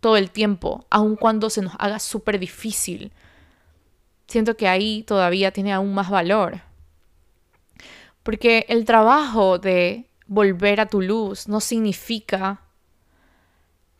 todo 0.00 0.16
el 0.16 0.30
tiempo, 0.30 0.86
aun 0.90 1.16
cuando 1.16 1.48
se 1.48 1.62
nos 1.62 1.74
haga 1.78 1.98
súper 1.98 2.38
difícil, 2.38 3.12
siento 4.26 4.56
que 4.56 4.68
ahí 4.68 5.02
todavía 5.02 5.52
tiene 5.52 5.72
aún 5.72 5.94
más 5.94 6.10
valor. 6.10 6.60
Porque 8.22 8.66
el 8.68 8.84
trabajo 8.84 9.58
de 9.58 10.06
volver 10.26 10.80
a 10.80 10.86
tu 10.86 11.02
luz 11.02 11.48
no 11.48 11.60
significa 11.60 12.60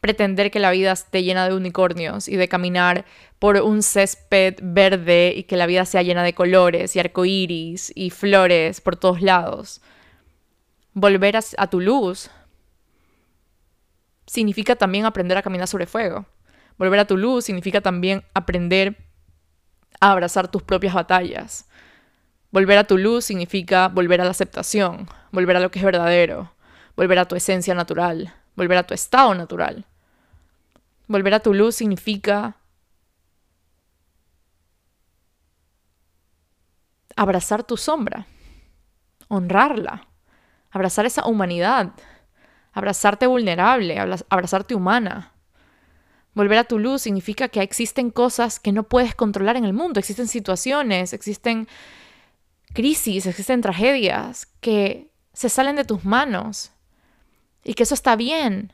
pretender 0.03 0.51
que 0.51 0.59
la 0.59 0.73
vida 0.73 0.91
esté 0.91 1.23
llena 1.23 1.49
de 1.49 1.55
unicornios 1.55 2.27
y 2.27 2.35
de 2.35 2.49
caminar 2.49 3.05
por 3.39 3.57
un 3.59 3.85
césped 3.85 4.57
verde 4.61 5.33
y 5.37 5.45
que 5.45 5.57
la 5.57 5.67
vida 5.67 5.85
sea 5.85 6.03
llena 6.03 6.25
de 6.25 6.35
colores 6.35 6.97
y 6.97 6.99
arcoíris 6.99 7.93
y 7.95 8.11
flores 8.11 8.81
por 8.81 8.97
todos 8.97 9.23
lados. 9.23 9.81
Volver 10.93 11.37
a, 11.37 11.67
tu 11.69 11.81
luz 11.81 12.31
significa 14.27 14.75
también 14.75 15.05
aprender 15.05 15.39
a 15.39 15.43
caminar 15.43 15.69
sobre 15.69 15.87
fuego. 15.87 16.27
Volver 16.79 16.99
a 16.99 17.07
tu 17.07 17.17
luz 17.17 17.45
significa 17.45 17.81
también 17.81 18.25
aprender 18.35 18.97
abrazar 20.11 20.49
tus 20.49 20.63
propias 20.63 20.95
batallas. 20.95 21.69
Volver 22.51 22.79
a 22.79 22.85
tu 22.85 22.99
luz 22.99 23.25
significa 23.25 23.89
volver 23.89 24.21
a 24.21 24.25
la 24.25 24.31
aceptación, 24.31 25.09
volver 25.31 25.57
a 25.57 25.61
lo 25.61 25.71
que 25.71 25.79
es 25.79 25.85
verdadero, 25.85 26.53
volver 26.97 27.19
a 27.19 27.25
tu 27.25 27.37
esencia 27.37 27.75
natural, 27.75 28.35
volver 28.57 28.79
a 28.79 28.87
tu 28.87 28.95
estado 28.95 29.35
natural. 29.35 29.87
Volver 31.09 31.35
a 31.35 31.41
tu 31.41 31.55
luz 31.55 31.77
significa 31.77 32.57
abrazar 37.17 37.65
tu 37.65 37.77
sombra, 37.77 38.27
honrarla, 39.29 40.09
abrazar 40.71 41.07
esa 41.07 41.27
humanidad, 41.27 41.93
abrazarte 42.73 43.27
vulnerable, 43.27 43.99
abrazarte 43.99 44.75
humana, 44.75 45.32
Volver 46.35 46.59
a 46.59 46.65
tu 46.65 46.79
luz 46.79 47.03
significa 47.03 47.49
que 47.49 47.61
existen 47.61 48.11
cosas 48.11 48.59
que 48.59 48.73
no 48.73 48.85
puedes 48.85 49.15
controlar 49.15 49.57
en 49.57 49.65
el 49.65 49.75
mundo, 49.75 50.01
existen 50.01 50.29
situaciones, 50.29 51.13
existen 51.13 51.69
crisis, 52.73 53.27
existen 53.27 53.61
tragedias 53.61 54.47
que 54.61 55.11
se 55.35 55.49
salen 55.49 55.77
de 55.77 55.85
tus 55.85 56.05
manos 56.05 56.73
y 57.65 57.75
que 57.75 57.83
eso 57.83 57.95
está 57.95 58.17
bien. 58.17 58.73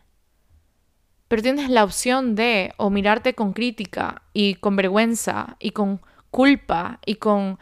Pero 1.27 1.43
tienes 1.43 1.69
la 1.69 1.85
opción 1.85 2.35
de 2.35 2.73
o 2.77 2.91
mirarte 2.91 3.35
con 3.35 3.53
crítica 3.53 4.23
y 4.33 4.55
con 4.55 4.77
vergüenza 4.77 5.57
y 5.59 5.73
con 5.73 6.01
culpa 6.31 7.01
y 7.05 7.17
con 7.17 7.59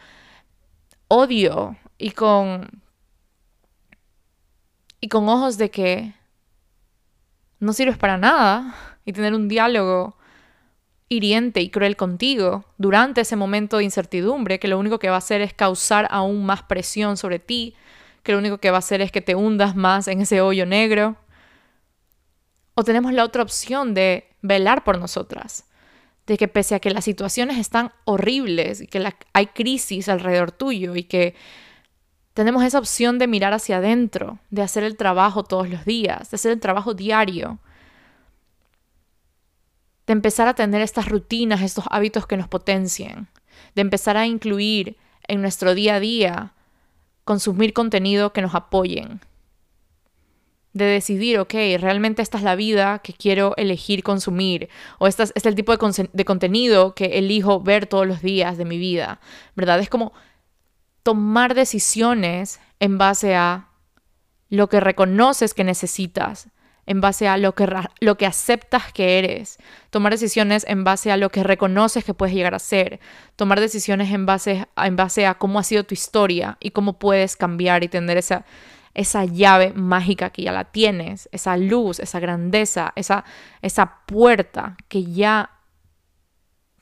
odio 1.09 1.77
y 1.99 2.11
con 2.11 2.83
y 5.01 5.09
con 5.09 5.29
ojos 5.29 5.59
de 5.59 5.71
que 5.71 6.15
no 7.61 7.73
sirves 7.73 7.97
para 7.97 8.19
nada 8.19 8.75
y 9.05 9.13
tener 9.13 9.35
un 9.35 9.49
diálogo 9.49 10.17
hiriente 11.09 11.61
y 11.61 11.71
cruel 11.71 11.97
contigo 11.97 12.65
durante 12.79 13.21
ese 13.21 13.37
momento 13.37 13.79
de 13.79 13.85
incertidumbre 13.85 14.59
que 14.59 14.69
lo 14.69 14.79
único 14.79 14.99
que 14.99 15.09
va 15.09 15.17
a 15.17 15.19
hacer 15.19 15.41
es 15.41 15.55
causar 15.55 16.09
aún 16.11 16.45
más 16.45 16.63
presión 16.63 17.17
sobre 17.17 17.39
ti, 17.39 17.75
que 18.23 18.33
lo 18.33 18.39
único 18.39 18.59
que 18.59 18.71
va 18.71 18.77
a 18.77 18.81
hacer 18.81 19.01
es 19.01 19.13
que 19.13 19.21
te 19.21 19.35
hundas 19.35 19.77
más 19.77 20.09
en 20.09 20.21
ese 20.21 20.41
hoyo 20.41 20.67
negro. 20.67 21.17
O 22.75 22.83
tenemos 22.83 23.13
la 23.13 23.25
otra 23.25 23.43
opción 23.43 23.95
de 23.95 24.29
velar 24.43 24.85
por 24.85 24.99
nosotras, 24.99 25.65
de 26.27 26.37
que 26.37 26.49
pese 26.49 26.75
a 26.75 26.81
que 26.81 26.91
las 26.91 27.05
situaciones 27.05 27.57
están 27.57 27.93
horribles 28.05 28.81
y 28.81 28.89
que 28.89 29.13
hay 29.33 29.47
crisis 29.47 30.09
alrededor 30.09 30.51
tuyo 30.51 30.97
y 30.97 31.05
que 31.05 31.35
tenemos 32.37 32.63
esa 32.65 32.79
opción 32.79 33.19
de 33.19 33.27
mirar 33.27 33.55
hacia 33.55 33.79
adentro, 33.79 34.39
de 34.51 34.61
hacer 34.61 34.85
el 34.85 34.99
trabajo 34.99 35.43
todos 35.43 35.71
los 35.71 35.87
días, 35.87 36.31
de 36.31 36.35
hacer 36.35 36.53
el 36.53 36.61
trabajo 36.61 36.93
diario, 36.93 37.59
de 40.07 40.13
empezar 40.13 40.47
a 40.47 40.53
tener 40.53 40.83
estas 40.83 41.09
rutinas, 41.09 41.63
estos 41.63 41.87
hábitos 41.91 42.27
que 42.27 42.37
nos 42.37 42.47
potencien, 42.47 43.29
de 43.75 43.81
empezar 43.81 44.19
a 44.19 44.27
incluir 44.27 44.99
en 45.27 45.41
nuestro 45.41 45.75
día 45.75 45.95
a 45.95 46.01
día, 46.01 46.53
consumir 47.25 47.73
contenido 47.73 48.35
que 48.35 48.43
nos 48.43 48.55
apoyen, 48.55 49.21
de 50.75 50.85
decidir, 50.85 51.39
ok, 51.39 51.55
realmente 51.81 52.21
esta 52.21 52.37
es 52.37 52.45
la 52.45 52.55
vida 52.55 52.99
que 52.99 53.15
quiero 53.15 53.55
elegir 53.57 54.03
consumir, 54.03 54.69
o 54.99 55.07
este 55.07 55.23
es 55.23 55.47
el 55.47 55.55
tipo 55.55 55.75
de, 55.75 56.11
de 56.13 56.25
contenido 56.27 56.95
que 56.95 57.17
elijo 57.17 57.63
ver 57.63 57.87
todos 57.87 58.07
los 58.07 58.21
días 58.21 58.59
de 58.59 58.67
mi 58.67 58.77
vida, 58.77 59.21
¿verdad? 59.55 59.81
Es 59.81 59.89
como 59.89 60.13
tomar 61.07 61.55
decisiones 61.55 62.59
en 62.81 62.99
base 62.99 63.37
a 63.37 63.69
lo 64.49 64.69
que 64.69 64.81
reconoces 64.81 65.55
que 65.55 65.63
necesitas, 65.63 66.49
en 66.85 67.01
base 67.01 67.29
a 67.29 67.37
lo 67.37 67.55
que, 67.55 67.73
lo 68.01 68.19
que 68.19 68.27
aceptas 68.27 68.93
que 68.93 69.21
eres, 69.21 69.59
tomar 69.91 70.11
decisiones 70.11 70.67
en 70.67 70.83
base 70.83 71.13
a 71.13 71.17
lo 71.17 71.31
que 71.31 71.45
reconoces 71.45 72.05
que 72.05 72.13
puedes 72.13 72.35
llegar 72.35 72.57
a 72.57 72.59
ser, 72.59 72.99
tomar 73.37 73.61
decisiones 73.61 74.11
en 74.11 74.27
base, 74.27 74.67
a, 74.75 74.89
en 74.89 74.97
base 74.97 75.27
a 75.27 75.35
cómo 75.35 75.61
ha 75.61 75.63
sido 75.63 75.85
tu 75.85 75.95
historia 75.95 76.57
y 76.59 76.73
cómo 76.73 76.99
puedes 76.99 77.37
cambiar 77.37 77.85
y 77.85 77.89
tener 77.89 78.19
esa, 78.19 78.45
esa 78.93 79.25
llave 79.27 79.73
mágica 79.75 80.31
que 80.31 80.43
ya 80.43 80.51
la 80.51 80.65
tienes, 80.65 81.29
esa 81.31 81.57
luz, 81.57 82.01
esa 82.01 82.19
grandeza, 82.19 82.93
esa, 82.97 83.25
esa 83.63 84.01
puerta 84.07 84.77
que 84.89 85.05
ya, 85.05 85.51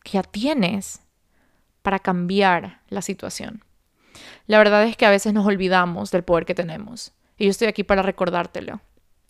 que 0.02 0.12
ya 0.12 0.22
tienes 0.22 1.02
para 1.82 1.98
cambiar 1.98 2.80
la 2.88 3.02
situación. 3.02 3.62
La 4.46 4.58
verdad 4.58 4.84
es 4.84 4.96
que 4.96 5.06
a 5.06 5.10
veces 5.10 5.32
nos 5.32 5.46
olvidamos 5.46 6.10
del 6.10 6.24
poder 6.24 6.44
que 6.44 6.54
tenemos 6.54 7.12
y 7.36 7.44
yo 7.44 7.50
estoy 7.50 7.68
aquí 7.68 7.84
para 7.84 8.02
recordártelo 8.02 8.80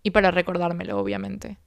y 0.03 0.11
para 0.11 0.31
recordármelo, 0.31 0.99
obviamente. 0.99 1.59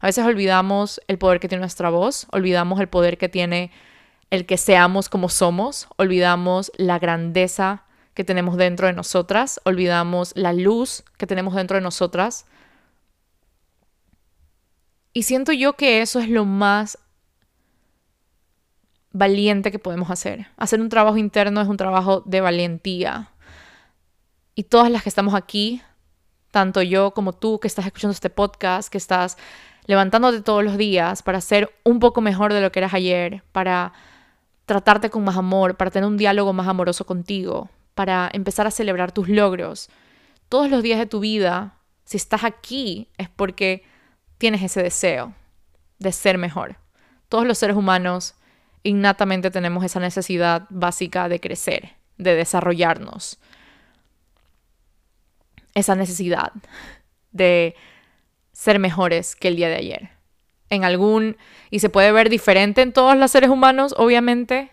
A 0.00 0.06
veces 0.06 0.24
olvidamos 0.24 1.00
el 1.06 1.18
poder 1.18 1.38
que 1.38 1.48
tiene 1.48 1.60
nuestra 1.60 1.90
voz, 1.90 2.26
olvidamos 2.32 2.80
el 2.80 2.88
poder 2.88 3.18
que 3.18 3.28
tiene 3.28 3.70
el 4.30 4.46
que 4.46 4.56
seamos 4.56 5.08
como 5.08 5.28
somos, 5.28 5.88
olvidamos 5.96 6.72
la 6.76 6.98
grandeza 6.98 7.84
que 8.14 8.24
tenemos 8.24 8.56
dentro 8.56 8.86
de 8.86 8.94
nosotras, 8.94 9.60
olvidamos 9.64 10.32
la 10.34 10.52
luz 10.52 11.04
que 11.18 11.26
tenemos 11.26 11.54
dentro 11.54 11.76
de 11.76 11.82
nosotras. 11.82 12.46
Y 15.12 15.24
siento 15.24 15.52
yo 15.52 15.74
que 15.74 16.00
eso 16.00 16.18
es 16.18 16.28
lo 16.28 16.46
más 16.46 16.98
valiente 19.12 19.70
que 19.70 19.78
podemos 19.78 20.10
hacer. 20.10 20.46
Hacer 20.56 20.80
un 20.80 20.88
trabajo 20.88 21.16
interno 21.16 21.60
es 21.60 21.68
un 21.68 21.76
trabajo 21.76 22.22
de 22.26 22.40
valentía. 22.40 23.30
Y 24.54 24.64
todas 24.64 24.90
las 24.90 25.02
que 25.02 25.08
estamos 25.08 25.34
aquí, 25.34 25.82
tanto 26.50 26.82
yo 26.82 27.12
como 27.12 27.32
tú 27.32 27.60
que 27.60 27.68
estás 27.68 27.86
escuchando 27.86 28.12
este 28.12 28.30
podcast, 28.30 28.90
que 28.90 28.98
estás 28.98 29.38
levantándote 29.86 30.42
todos 30.42 30.62
los 30.62 30.76
días 30.76 31.22
para 31.22 31.40
ser 31.40 31.72
un 31.84 31.98
poco 31.98 32.20
mejor 32.20 32.52
de 32.52 32.60
lo 32.60 32.70
que 32.70 32.80
eras 32.80 32.94
ayer, 32.94 33.42
para 33.52 33.92
tratarte 34.66 35.10
con 35.10 35.24
más 35.24 35.36
amor, 35.36 35.76
para 35.76 35.90
tener 35.90 36.06
un 36.06 36.16
diálogo 36.16 36.52
más 36.52 36.68
amoroso 36.68 37.04
contigo, 37.04 37.68
para 37.94 38.30
empezar 38.32 38.66
a 38.66 38.70
celebrar 38.70 39.12
tus 39.12 39.28
logros. 39.28 39.88
Todos 40.48 40.70
los 40.70 40.82
días 40.82 40.98
de 40.98 41.06
tu 41.06 41.20
vida, 41.20 41.78
si 42.04 42.16
estás 42.16 42.44
aquí, 42.44 43.08
es 43.18 43.28
porque 43.28 43.84
tienes 44.38 44.62
ese 44.62 44.82
deseo 44.82 45.34
de 45.98 46.12
ser 46.12 46.38
mejor. 46.38 46.76
Todos 47.28 47.46
los 47.46 47.58
seres 47.58 47.76
humanos 47.76 48.34
innatamente 48.82 49.50
tenemos 49.50 49.84
esa 49.84 50.00
necesidad 50.00 50.66
básica 50.70 51.28
de 51.28 51.40
crecer, 51.40 51.92
de 52.18 52.34
desarrollarnos. 52.34 53.38
Esa 55.74 55.94
necesidad 55.94 56.52
de 57.30 57.74
ser 58.52 58.78
mejores 58.78 59.36
que 59.36 59.48
el 59.48 59.56
día 59.56 59.68
de 59.68 59.76
ayer. 59.76 60.10
En 60.68 60.84
algún, 60.84 61.36
y 61.70 61.80
se 61.80 61.88
puede 61.88 62.12
ver 62.12 62.28
diferente 62.28 62.82
en 62.82 62.92
todos 62.92 63.16
los 63.16 63.30
seres 63.30 63.50
humanos, 63.50 63.94
obviamente. 63.96 64.70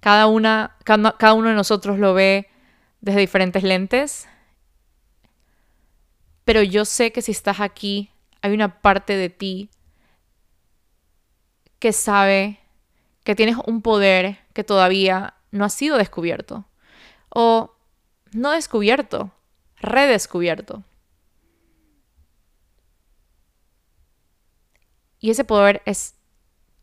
Cada, 0.00 0.26
una, 0.26 0.76
cada, 0.84 1.16
cada 1.16 1.34
uno 1.34 1.48
de 1.48 1.54
nosotros 1.54 1.98
lo 1.98 2.14
ve 2.14 2.48
desde 3.00 3.20
diferentes 3.20 3.62
lentes. 3.62 4.28
Pero 6.44 6.62
yo 6.62 6.84
sé 6.84 7.10
que 7.10 7.22
si 7.22 7.32
estás 7.32 7.60
aquí, 7.60 8.10
hay 8.42 8.52
una 8.52 8.80
parte 8.82 9.16
de 9.16 9.30
ti 9.30 9.70
que 11.78 11.92
sabe 11.92 12.60
que 13.24 13.34
tienes 13.34 13.56
un 13.66 13.82
poder 13.82 14.38
que 14.52 14.64
todavía 14.64 15.34
no 15.50 15.64
ha 15.64 15.70
sido 15.70 15.96
descubierto. 15.96 16.66
O 17.30 17.74
no 18.32 18.52
descubierto, 18.52 19.32
redescubierto. 19.80 20.84
Y 25.18 25.30
ese 25.30 25.44
poder 25.44 25.80
es 25.86 26.16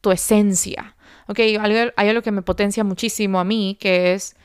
tu 0.01 0.11
esencia. 0.11 0.95
¿Ok? 1.27 1.39
Hay 1.39 2.09
algo 2.09 2.23
que 2.23 2.31
me 2.31 2.41
potencia 2.41 2.83
muchísimo 2.83 3.39
a 3.39 3.43
mí, 3.43 3.77
que 3.79 4.13
es 4.13 4.35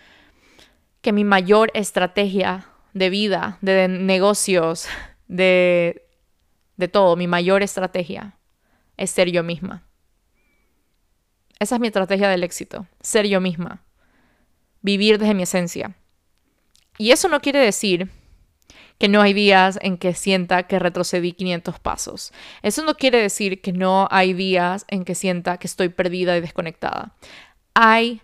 que 1.01 1.13
mi 1.13 1.25
mayor 1.25 1.71
estrategia 1.73 2.69
de 2.93 3.09
vida, 3.11 3.59
de 3.63 3.89
negocios, 3.89 4.87
de, 5.29 6.07
de 6.77 6.89
todo, 6.89 7.17
mi 7.17 7.27
mayor 7.27 7.63
estrategia 7.63 8.37
es 8.99 9.11
ser 9.11 9.31
yo 9.31 9.43
misma. 9.43 9.86
Esa 11.59 11.77
es 11.77 11.81
mi 11.81 11.87
estrategia 11.87 12.29
del 12.29 12.45
éxito, 12.45 12.87
ser 13.01 13.27
yo 13.27 13.41
misma, 13.41 13.83
vivir 14.83 15.19
desde 15.19 15.35
mi 15.35 15.45
esencia. 15.45 15.97
Y 16.99 17.11
eso 17.11 17.29
no 17.29 17.41
quiere 17.41 17.61
decir 17.61 18.11
que 18.99 19.09
no 19.09 19.21
hay 19.21 19.33
días 19.33 19.79
en 19.83 19.99
que 19.99 20.15
sienta 20.15 20.65
que 20.65 20.79
retrocedí 20.79 21.33
500 21.33 21.79
pasos. 21.81 22.33
Eso 22.63 22.83
no 22.85 22.95
quiere 22.95 23.21
decir 23.21 23.61
que 23.61 23.73
no 23.73 24.09
hay 24.11 24.33
días 24.33 24.87
en 24.89 25.05
que 25.05 25.15
sienta 25.15 25.59
que 25.59 25.67
estoy 25.67 25.91
perdida 25.91 26.37
y 26.37 26.41
desconectada. 26.41 27.15
Hay 27.75 28.23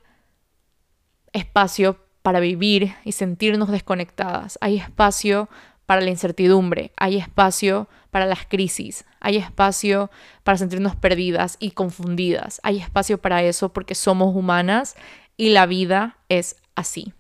espacio 1.33 1.99
para 2.23 2.41
vivir 2.41 2.95
y 3.05 3.13
sentirnos 3.13 3.71
desconectadas. 3.71 4.59
Hay 4.61 4.79
espacio 4.79 5.49
para 5.87 6.01
la 6.01 6.11
incertidumbre, 6.11 6.93
hay 6.97 7.19
espacio 7.19 7.85
para 7.85 8.02
las 8.13 8.47
crisis, 8.47 9.07
hay 9.21 9.39
espacio 9.39 10.11
para 10.45 10.59
sentirnos 10.59 10.95
perdidas 10.97 11.57
y 11.59 11.71
confundidas, 11.71 12.61
hay 12.63 12.79
espacio 12.79 13.19
para 13.19 13.43
eso 13.43 13.73
porque 13.73 13.95
somos 13.95 14.37
humanas 14.37 14.97
y 15.37 15.49
la 15.49 15.67
vida 15.67 16.19
es 16.29 16.57
así. 16.75 17.15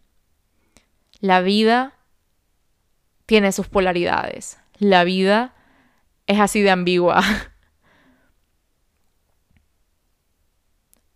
La 1.21 1.41
vida 1.41 1.95
tiene 3.27 3.53
sus 3.53 3.69
polaridades, 3.69 4.59
la 4.79 5.05
vida 5.05 5.55
es 6.27 6.39
así 6.41 6.61
de 6.61 6.71
ambigua. 6.71 7.23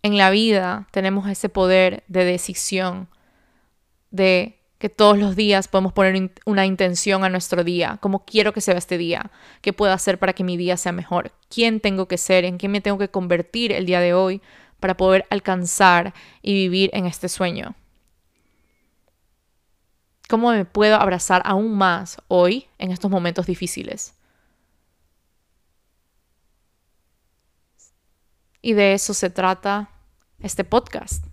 En 0.03 0.15
la 0.15 0.29
vida 0.29 0.87
tenemos 0.91 1.27
ese 1.27 1.49
poder 1.49 2.05
de 2.07 2.23
decisión, 2.23 3.09
de 4.09 4.56
que 4.77 4.89
todos 4.89 5.17
los 5.17 5.35
días 5.35 5.67
podemos 5.67 5.93
poner 5.93 6.31
una 6.45 6.65
intención 6.65 7.23
a 7.23 7.29
nuestro 7.29 7.63
día, 7.63 7.97
cómo 7.99 8.25
quiero 8.25 8.53
que 8.53 8.61
sea 8.61 8.75
este 8.75 8.97
día, 8.97 9.31
qué 9.61 9.73
puedo 9.73 9.91
hacer 9.91 10.19
para 10.19 10.33
que 10.33 10.43
mi 10.43 10.55
día 10.55 10.77
sea 10.77 10.91
mejor, 10.91 11.31
quién 11.49 11.79
tengo 11.79 12.07
que 12.07 12.17
ser, 12.17 12.45
en 12.45 12.57
quién 12.57 12.71
me 12.71 12.81
tengo 12.81 12.97
que 12.97 13.09
convertir 13.09 13.71
el 13.71 13.85
día 13.85 13.99
de 13.99 14.13
hoy 14.13 14.41
para 14.79 14.95
poder 14.95 15.25
alcanzar 15.29 16.13
y 16.41 16.53
vivir 16.53 16.91
en 16.93 17.07
este 17.07 17.29
sueño. 17.29 17.75
¿Cómo 20.29 20.51
me 20.51 20.65
puedo 20.65 20.97
abrazar 20.97 21.41
aún 21.45 21.75
más 21.75 22.17
hoy 22.27 22.67
en 22.77 22.91
estos 22.91 23.09
momentos 23.09 23.45
difíciles? 23.45 24.13
Y 28.61 28.73
de 28.73 28.93
eso 28.93 29.13
se 29.13 29.29
trata 29.29 29.89
este 30.39 30.63
podcast. 30.65 31.25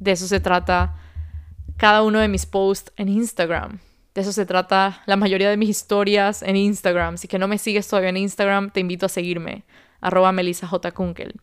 De 0.00 0.10
eso 0.12 0.26
se 0.26 0.40
trata 0.40 0.96
cada 1.80 2.02
uno 2.02 2.18
de 2.18 2.28
mis 2.28 2.44
posts 2.44 2.92
en 2.98 3.08
Instagram. 3.08 3.78
De 4.14 4.20
eso 4.20 4.34
se 4.34 4.44
trata 4.44 5.02
la 5.06 5.16
mayoría 5.16 5.48
de 5.48 5.56
mis 5.56 5.70
historias 5.70 6.42
en 6.42 6.54
Instagram. 6.54 7.16
Si 7.16 7.26
que 7.26 7.38
no 7.38 7.48
me 7.48 7.56
sigues 7.56 7.88
todavía 7.88 8.10
en 8.10 8.18
Instagram, 8.18 8.70
te 8.70 8.80
invito 8.80 9.06
a 9.06 9.08
seguirme. 9.08 9.64
Arroba 10.02 10.30
Melissa 10.30 10.66
J. 10.66 10.92
Kunkel. 10.92 11.40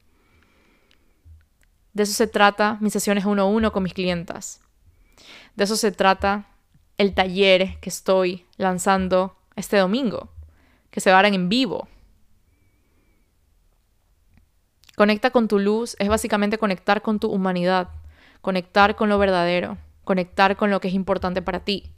De 1.94 2.04
eso 2.04 2.14
se 2.14 2.28
trata 2.28 2.78
mis 2.82 2.94
sesiones 2.94 3.26
uno 3.26 3.42
a 3.42 3.46
uno 3.46 3.72
con 3.72 3.82
mis 3.82 3.96
clientas. 3.96 4.62
De 5.56 5.64
eso 5.64 5.76
se 5.76 5.92
trata 5.92 6.46
el 7.00 7.16
taller 7.16 7.80
que 7.80 7.90
estoy 7.90 8.46
lanzando 8.58 9.36
este 9.56 9.78
domingo, 9.78 10.30
que 10.92 11.00
se 11.00 11.10
va 11.10 11.18
a 11.18 11.24
dar 11.24 11.34
en 11.34 11.50
vivo. 11.50 11.88
Conecta 14.96 15.32
con 15.32 15.48
tu 15.48 15.58
luz 15.58 15.96
es 15.98 16.10
básicamente 16.10 16.60
conectar 16.60 17.02
con 17.02 17.20
tu 17.20 17.28
humanidad, 17.32 17.90
conectar 18.42 18.96
con 18.96 19.10
lo 19.10 19.18
verdadero 19.18 19.80
conectar 20.08 20.56
con 20.56 20.72
lo 20.72 20.80
que 20.80 20.88
es 20.88 20.94
importante 20.94 21.42
para 21.42 21.60
ti. 21.60 21.92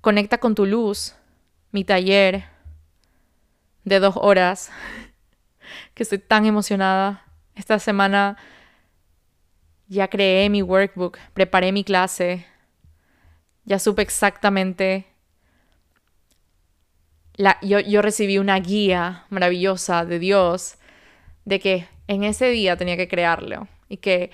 Conecta 0.00 0.38
con 0.38 0.56
tu 0.56 0.66
luz, 0.66 1.14
mi 1.70 1.84
taller 1.84 2.46
de 3.84 4.00
dos 4.00 4.16
horas, 4.16 4.72
que 5.94 6.02
estoy 6.02 6.18
tan 6.18 6.44
emocionada. 6.44 7.24
Esta 7.54 7.78
semana 7.78 8.36
ya 9.86 10.08
creé 10.08 10.50
mi 10.50 10.62
workbook, 10.62 11.16
preparé 11.32 11.70
mi 11.70 11.84
clase, 11.84 12.44
ya 13.64 13.78
supe 13.78 14.02
exactamente. 14.02 15.06
La, 17.34 17.56
yo, 17.62 17.78
yo 17.78 18.02
recibí 18.02 18.38
una 18.38 18.58
guía 18.58 19.26
maravillosa 19.30 20.04
de 20.04 20.18
Dios 20.18 20.78
de 21.44 21.60
que 21.60 21.88
en 22.08 22.24
ese 22.24 22.50
día 22.50 22.76
tenía 22.76 22.96
que 22.96 23.06
crearlo 23.06 23.68
y 23.88 23.98
que 23.98 24.32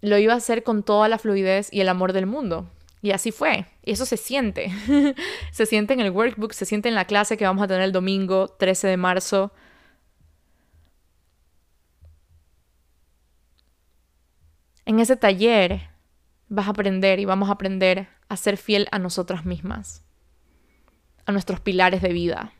lo 0.00 0.18
iba 0.18 0.34
a 0.34 0.36
hacer 0.36 0.62
con 0.62 0.82
toda 0.82 1.08
la 1.08 1.18
fluidez 1.18 1.72
y 1.72 1.80
el 1.80 1.88
amor 1.88 2.12
del 2.12 2.26
mundo. 2.26 2.70
Y 3.02 3.12
así 3.12 3.32
fue. 3.32 3.66
Y 3.84 3.92
eso 3.92 4.06
se 4.06 4.16
siente. 4.16 4.72
se 5.52 5.66
siente 5.66 5.94
en 5.94 6.00
el 6.00 6.10
workbook, 6.10 6.52
se 6.52 6.66
siente 6.66 6.88
en 6.88 6.94
la 6.94 7.06
clase 7.06 7.36
que 7.36 7.44
vamos 7.46 7.62
a 7.64 7.68
tener 7.68 7.82
el 7.82 7.92
domingo 7.92 8.48
13 8.48 8.88
de 8.88 8.96
marzo. 8.96 9.52
En 14.84 14.98
ese 14.98 15.16
taller 15.16 15.90
vas 16.48 16.66
a 16.66 16.70
aprender 16.70 17.20
y 17.20 17.24
vamos 17.24 17.48
a 17.48 17.52
aprender 17.52 18.08
a 18.28 18.36
ser 18.36 18.56
fiel 18.56 18.88
a 18.90 18.98
nosotras 18.98 19.44
mismas, 19.44 20.04
a 21.26 21.32
nuestros 21.32 21.60
pilares 21.60 22.02
de 22.02 22.12
vida, 22.12 22.52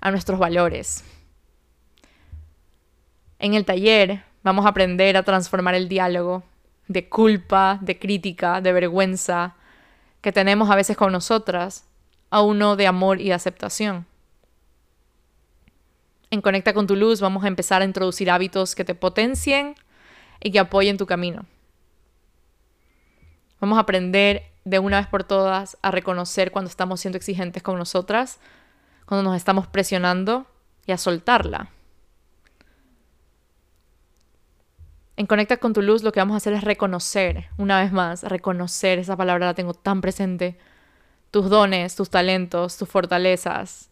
a 0.00 0.10
nuestros 0.10 0.38
valores. 0.38 1.04
En 3.38 3.54
el 3.54 3.64
taller 3.64 4.24
vamos 4.42 4.64
a 4.64 4.70
aprender 4.70 5.16
a 5.16 5.22
transformar 5.22 5.74
el 5.74 5.88
diálogo 5.88 6.44
de 6.88 7.08
culpa, 7.08 7.78
de 7.80 7.98
crítica, 7.98 8.60
de 8.60 8.72
vergüenza 8.72 9.54
que 10.20 10.32
tenemos 10.32 10.70
a 10.70 10.76
veces 10.76 10.96
con 10.96 11.12
nosotras, 11.12 11.86
a 12.30 12.42
uno 12.42 12.76
de 12.76 12.86
amor 12.86 13.20
y 13.20 13.32
aceptación. 13.32 14.06
En 16.30 16.40
Conecta 16.40 16.74
con 16.74 16.86
tu 16.86 16.96
luz 16.96 17.20
vamos 17.20 17.44
a 17.44 17.48
empezar 17.48 17.82
a 17.82 17.84
introducir 17.84 18.30
hábitos 18.30 18.74
que 18.74 18.84
te 18.84 18.94
potencien 18.94 19.74
y 20.42 20.50
que 20.50 20.58
apoyen 20.58 20.96
tu 20.96 21.06
camino. 21.06 21.46
Vamos 23.60 23.78
a 23.78 23.82
aprender 23.82 24.42
de 24.64 24.80
una 24.80 24.98
vez 24.98 25.06
por 25.06 25.24
todas 25.24 25.78
a 25.82 25.90
reconocer 25.90 26.50
cuando 26.50 26.68
estamos 26.68 27.00
siendo 27.00 27.16
exigentes 27.16 27.62
con 27.62 27.78
nosotras, 27.78 28.40
cuando 29.06 29.22
nos 29.30 29.36
estamos 29.36 29.68
presionando 29.68 30.46
y 30.86 30.92
a 30.92 30.98
soltarla. 30.98 31.70
En 35.16 35.26
Conecta 35.26 35.56
con 35.56 35.72
tu 35.72 35.80
luz 35.80 36.02
lo 36.02 36.12
que 36.12 36.20
vamos 36.20 36.34
a 36.34 36.36
hacer 36.36 36.52
es 36.52 36.62
reconocer, 36.62 37.48
una 37.56 37.80
vez 37.80 37.90
más, 37.90 38.22
reconocer, 38.22 38.98
esa 38.98 39.16
palabra 39.16 39.46
la 39.46 39.54
tengo 39.54 39.72
tan 39.72 40.02
presente, 40.02 40.58
tus 41.30 41.48
dones, 41.48 41.96
tus 41.96 42.10
talentos, 42.10 42.76
tus 42.76 42.88
fortalezas. 42.88 43.88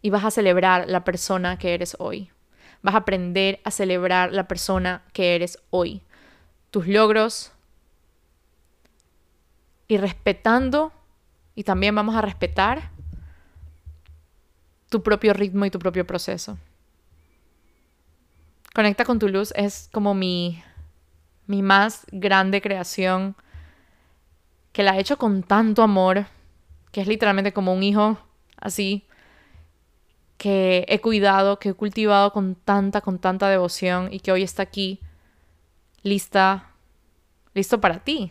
Y 0.00 0.08
vas 0.08 0.24
a 0.24 0.30
celebrar 0.30 0.88
la 0.88 1.04
persona 1.04 1.58
que 1.58 1.74
eres 1.74 1.96
hoy. 1.98 2.30
Vas 2.82 2.94
a 2.94 2.98
aprender 2.98 3.60
a 3.64 3.70
celebrar 3.70 4.32
la 4.32 4.48
persona 4.48 5.02
que 5.12 5.34
eres 5.34 5.58
hoy. 5.70 6.02
Tus 6.70 6.86
logros. 6.86 7.52
Y 9.88 9.98
respetando, 9.98 10.92
y 11.54 11.64
también 11.64 11.94
vamos 11.94 12.16
a 12.16 12.22
respetar 12.22 12.90
tu 14.88 15.02
propio 15.02 15.32
ritmo 15.32 15.64
y 15.64 15.70
tu 15.70 15.78
propio 15.78 16.06
proceso. 16.06 16.58
Conecta 18.76 19.06
con 19.06 19.18
tu 19.18 19.28
luz 19.28 19.54
es 19.56 19.88
como 19.90 20.12
mi, 20.12 20.62
mi 21.46 21.62
más 21.62 22.04
grande 22.12 22.60
creación, 22.60 23.34
que 24.72 24.82
la 24.82 24.94
he 24.94 25.00
hecho 25.00 25.16
con 25.16 25.42
tanto 25.42 25.82
amor, 25.82 26.26
que 26.92 27.00
es 27.00 27.06
literalmente 27.06 27.54
como 27.54 27.72
un 27.72 27.82
hijo 27.82 28.18
así, 28.58 29.06
que 30.36 30.84
he 30.90 31.00
cuidado, 31.00 31.58
que 31.58 31.70
he 31.70 31.72
cultivado 31.72 32.34
con 32.34 32.54
tanta, 32.54 33.00
con 33.00 33.18
tanta 33.18 33.48
devoción 33.48 34.12
y 34.12 34.20
que 34.20 34.30
hoy 34.30 34.42
está 34.42 34.64
aquí, 34.64 35.00
lista, 36.02 36.68
listo 37.54 37.80
para 37.80 38.00
ti, 38.00 38.30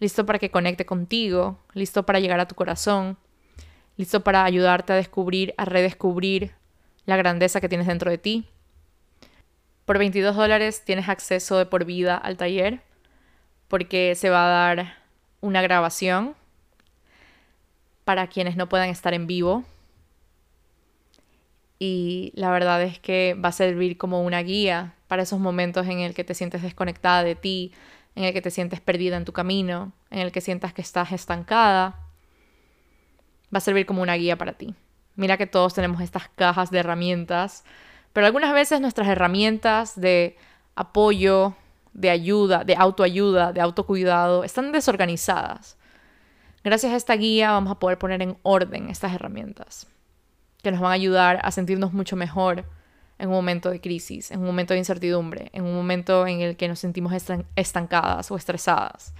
listo 0.00 0.26
para 0.26 0.38
que 0.38 0.50
conecte 0.50 0.84
contigo, 0.84 1.58
listo 1.72 2.04
para 2.04 2.20
llegar 2.20 2.40
a 2.40 2.46
tu 2.46 2.54
corazón, 2.54 3.16
listo 3.96 4.22
para 4.22 4.44
ayudarte 4.44 4.92
a 4.92 4.96
descubrir, 4.96 5.54
a 5.56 5.64
redescubrir 5.64 6.52
la 7.06 7.16
grandeza 7.16 7.62
que 7.62 7.70
tienes 7.70 7.86
dentro 7.86 8.10
de 8.10 8.18
ti. 8.18 8.46
Por 9.90 9.98
22 9.98 10.36
dólares 10.36 10.84
tienes 10.84 11.08
acceso 11.08 11.58
de 11.58 11.66
por 11.66 11.84
vida 11.84 12.16
al 12.16 12.36
taller 12.36 12.80
porque 13.66 14.14
se 14.14 14.30
va 14.30 14.46
a 14.46 14.76
dar 14.76 14.94
una 15.40 15.62
grabación 15.62 16.36
para 18.04 18.28
quienes 18.28 18.56
no 18.56 18.68
puedan 18.68 18.88
estar 18.88 19.14
en 19.14 19.26
vivo. 19.26 19.64
Y 21.80 22.30
la 22.36 22.52
verdad 22.52 22.80
es 22.84 23.00
que 23.00 23.34
va 23.34 23.48
a 23.48 23.52
servir 23.52 23.98
como 23.98 24.22
una 24.22 24.40
guía 24.44 24.94
para 25.08 25.24
esos 25.24 25.40
momentos 25.40 25.88
en 25.88 25.98
el 25.98 26.14
que 26.14 26.22
te 26.22 26.34
sientes 26.34 26.62
desconectada 26.62 27.24
de 27.24 27.34
ti, 27.34 27.72
en 28.14 28.22
el 28.22 28.32
que 28.32 28.42
te 28.42 28.52
sientes 28.52 28.80
perdida 28.80 29.16
en 29.16 29.24
tu 29.24 29.32
camino, 29.32 29.90
en 30.10 30.20
el 30.20 30.30
que 30.30 30.40
sientas 30.40 30.72
que 30.72 30.82
estás 30.82 31.10
estancada 31.10 31.98
va 33.52 33.58
a 33.58 33.60
servir 33.60 33.86
como 33.86 34.02
una 34.02 34.14
guía 34.14 34.38
para 34.38 34.52
ti. 34.52 34.72
Mira 35.16 35.36
que 35.36 35.48
todos 35.48 35.74
tenemos 35.74 36.00
estas 36.00 36.28
cajas 36.28 36.70
de 36.70 36.78
herramientas, 36.78 37.64
pero 38.12 38.26
algunas 38.26 38.52
veces 38.52 38.80
nuestras 38.80 39.08
herramientas 39.08 40.00
de 40.00 40.36
apoyo, 40.74 41.54
de 41.92 42.10
ayuda, 42.10 42.64
de 42.64 42.74
autoayuda, 42.76 43.52
de 43.52 43.60
autocuidado, 43.60 44.44
están 44.44 44.72
desorganizadas. 44.72 45.76
Gracias 46.62 46.92
a 46.92 46.96
esta 46.96 47.16
guía 47.16 47.52
vamos 47.52 47.72
a 47.72 47.78
poder 47.78 47.98
poner 47.98 48.22
en 48.22 48.36
orden 48.42 48.90
estas 48.90 49.14
herramientas 49.14 49.86
que 50.62 50.70
nos 50.70 50.80
van 50.80 50.90
a 50.90 50.94
ayudar 50.94 51.40
a 51.42 51.50
sentirnos 51.50 51.92
mucho 51.92 52.16
mejor 52.16 52.64
en 53.18 53.28
un 53.28 53.34
momento 53.34 53.70
de 53.70 53.80
crisis, 53.80 54.30
en 54.30 54.40
un 54.40 54.46
momento 54.46 54.74
de 54.74 54.78
incertidumbre, 54.78 55.50
en 55.52 55.64
un 55.64 55.74
momento 55.74 56.26
en 56.26 56.40
el 56.40 56.56
que 56.56 56.68
nos 56.68 56.78
sentimos 56.78 57.12
estancadas 57.56 58.30
o 58.30 58.36
estresadas. 58.36 59.14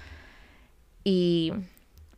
Y 1.04 1.52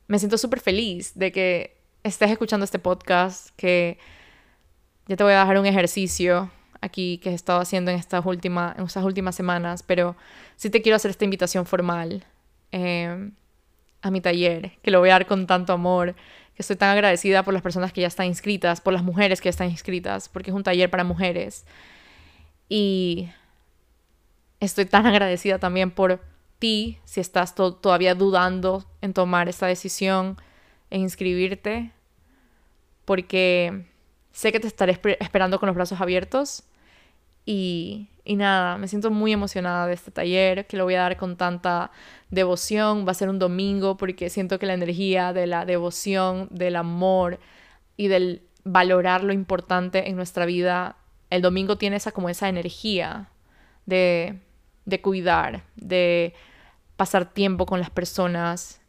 me 0.07 0.19
siento 0.19 0.39
súper 0.39 0.61
feliz 0.61 1.13
de 1.15 1.33
que 1.33 1.77
estés 2.03 2.31
escuchando 2.31 2.65
este 2.65 2.79
podcast, 2.79 3.51
que 3.57 3.99
ya 5.07 5.17
te 5.17 5.25
voy 5.25 5.33
a 5.33 5.41
dejar 5.41 5.59
un 5.59 5.67
ejercicio 5.67 6.51
aquí 6.83 7.19
que 7.19 7.31
he 7.31 7.35
estado 7.35 7.61
haciendo 7.61 7.91
en 7.91 7.99
estas, 7.99 8.27
últimas 8.27 8.77
en 8.77 8.85
estas 8.85 9.05
últimas 9.05 9.35
semanas, 9.35 9.83
pero 9.83 10.17
sí 10.57 10.69
te 10.69 10.83
quiero 10.83 10.97
hacer 10.97 11.11
esta 11.11 11.25
invitación 11.25 11.65
formal 11.65 12.25
em, 12.73 13.33
a 14.03 14.11
mi 14.11 14.21
taller, 14.21 14.73
que 14.83 14.91
lo 14.91 14.99
voy 14.99 15.09
a 15.09 15.13
dar 15.13 15.27
con 15.27 15.47
tanto 15.47 15.73
amor, 15.73 16.15
que 16.55 16.63
estoy 16.63 16.77
tan 16.77 16.91
agradecida 16.91 17.45
por 17.45 17.55
las 17.55 17.63
personas 17.63 17.93
que 17.93 18.03
ya 18.03 18.09
están 18.09 18.27
inscritas, 18.27 18.81
por 18.81 18.93
las 18.93 19.03
mujeres 19.03 19.41
que 19.41 19.47
ya 19.47 19.51
están 19.51 19.71
inscritas, 19.71 20.29
porque 20.29 20.51
es 20.51 20.57
un 20.57 20.65
taller 20.65 20.91
para 20.91 21.05
mujeres. 21.05 21.65
Y 22.69 23.31
estoy 24.61 24.85
tan 24.85 25.07
agradecida 25.07 25.59
también 25.59 25.91
por 25.91 26.21
ti, 26.59 26.99
si 27.05 27.21
estás 27.21 27.55
todavía 27.55 28.15
dudando 28.15 28.85
en 29.01 29.15
tomar 29.15 29.49
esta 29.49 29.67
decisión 29.67 30.37
e 30.91 30.99
inscribirte, 30.99 31.93
porque 33.05 33.85
sé 34.33 34.51
que 34.53 34.61
te 34.61 34.67
estaré 34.67 34.99
esperando 35.21 35.61
con 35.61 35.69
los 35.69 35.77
brazos 35.77 36.01
abiertos. 36.01 36.65
Y, 37.45 38.09
y 38.25 38.37
nada, 38.37 38.79
me 38.79 38.89
siento 38.89 39.11
muy 39.11 39.33
emocionada 39.33 39.87
de 39.87 39.95
este 39.95 40.11
taller, 40.11 40.67
que 40.67 40.77
lo 40.77 40.85
voy 40.85 40.95
a 40.95 41.03
dar 41.03 41.17
con 41.17 41.37
tanta 41.37 41.91
devoción. 42.31 43.07
Va 43.07 43.13
a 43.13 43.15
ser 43.15 43.29
un 43.29 43.39
domingo 43.39 43.97
porque 43.97 44.31
siento 44.31 44.59
que 44.59 44.67
la 44.67 44.75
energía 44.75 45.33
de 45.33 45.47
la 45.47 45.65
devoción, 45.65 46.49
del 46.51 46.77
amor 46.77 47.41
y 47.97 48.09
del 48.09 48.43
valorar 48.65 49.25
lo 49.25 49.33
importante 49.33 50.09
en 50.09 50.17
nuestra 50.17 50.47
vida, 50.47 50.97
el 51.31 51.43
domingo 51.43 51.77
tiene 51.77 51.97
esa 51.97 52.13
como 52.13 52.29
esa 52.29 52.49
energía 52.49 53.29
de, 53.87 54.39
de 54.85 55.01
cuidar, 55.01 55.65
de 55.77 56.35
pasar 56.97 57.33
tiempo 57.33 57.67
con 57.67 57.81
las 57.81 57.91
personas 57.91 58.81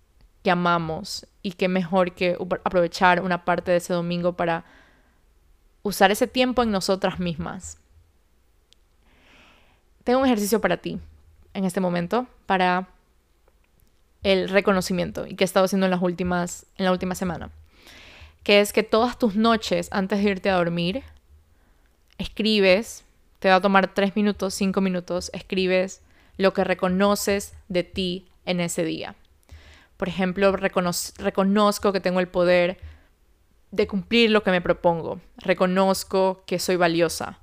que 0.43 0.51
amamos 0.51 1.25
y 1.41 1.53
qué 1.53 1.67
mejor 1.67 2.13
que 2.13 2.37
aprovechar 2.63 3.21
una 3.21 3.45
parte 3.45 3.71
de 3.71 3.77
ese 3.77 3.93
domingo 3.93 4.33
para 4.33 4.65
usar 5.81 6.11
ese 6.11 6.27
tiempo 6.27 6.61
en 6.63 6.71
nosotras 6.71 7.19
mismas. 7.19 7.79
Tengo 10.03 10.19
un 10.19 10.25
ejercicio 10.25 10.59
para 10.59 10.77
ti 10.77 10.99
en 11.53 11.65
este 11.65 11.79
momento 11.79 12.27
para 12.45 12.89
el 14.23 14.49
reconocimiento 14.49 15.27
y 15.27 15.35
que 15.35 15.43
he 15.43 15.45
estado 15.45 15.65
haciendo 15.65 15.85
en 15.85 15.91
las 15.91 16.01
últimas 16.01 16.65
en 16.77 16.85
la 16.85 16.91
última 16.91 17.15
semana, 17.15 17.51
que 18.43 18.59
es 18.59 18.73
que 18.73 18.83
todas 18.83 19.17
tus 19.17 19.35
noches 19.35 19.89
antes 19.91 20.23
de 20.23 20.31
irte 20.31 20.49
a 20.49 20.55
dormir 20.55 21.03
escribes, 22.17 23.03
te 23.39 23.49
va 23.49 23.55
a 23.55 23.61
tomar 23.61 23.93
tres 23.93 24.15
minutos, 24.15 24.53
cinco 24.53 24.81
minutos, 24.81 25.29
escribes 25.33 26.01
lo 26.37 26.53
que 26.53 26.63
reconoces 26.63 27.53
de 27.67 27.83
ti 27.83 28.27
en 28.45 28.59
ese 28.59 28.83
día. 28.83 29.15
Por 29.97 30.09
ejemplo, 30.09 30.51
reconozco 30.51 31.93
que 31.93 31.99
tengo 31.99 32.19
el 32.19 32.27
poder 32.27 32.77
de 33.71 33.87
cumplir 33.87 34.31
lo 34.31 34.43
que 34.43 34.51
me 34.51 34.61
propongo. 34.61 35.21
Reconozco 35.37 36.43
que 36.45 36.59
soy 36.59 36.75
valiosa. 36.75 37.39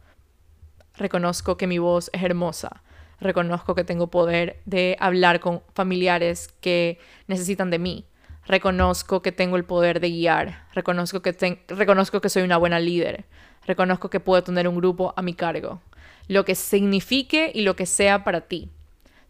Reconozco 1.01 1.57
que 1.57 1.67
mi 1.67 1.79
voz 1.79 2.11
es 2.13 2.23
hermosa. 2.23 2.83
Reconozco 3.23 3.75
que 3.75 3.85
tengo 3.85 4.09
poder 4.09 4.61
de 4.67 4.99
hablar 5.01 5.41
con 5.41 5.63
familiares 5.73 6.49
que 6.61 6.99
necesitan 7.27 7.71
de 7.71 7.79
mí. 7.79 8.05
Reconozco 8.47 9.23
que 9.23 9.33
tengo 9.33 9.57
el 9.57 9.65
poder 9.65 10.01
de 10.01 10.11
guiar. 10.11 10.67
Reconozco 10.75 11.23
que, 11.23 11.65
reconozco 11.69 12.21
que 12.21 12.29
soy 12.29 12.43
una 12.43 12.59
buena 12.59 12.79
líder. 12.79 13.25
Reconozco 13.67 14.11
que 14.11 14.21
puedo 14.21 14.45
tener 14.45 14.69
un 14.69 14.77
grupo 14.77 15.15
a 15.17 15.23
mi 15.23 15.33
cargo. 15.33 15.81
Lo 16.29 16.45
que 16.45 16.55
signifique 16.55 17.51
y 17.55 17.63
lo 17.63 17.77
que 17.77 17.87
sea 17.87 18.23
para 18.23 18.43
ti. 18.43 18.69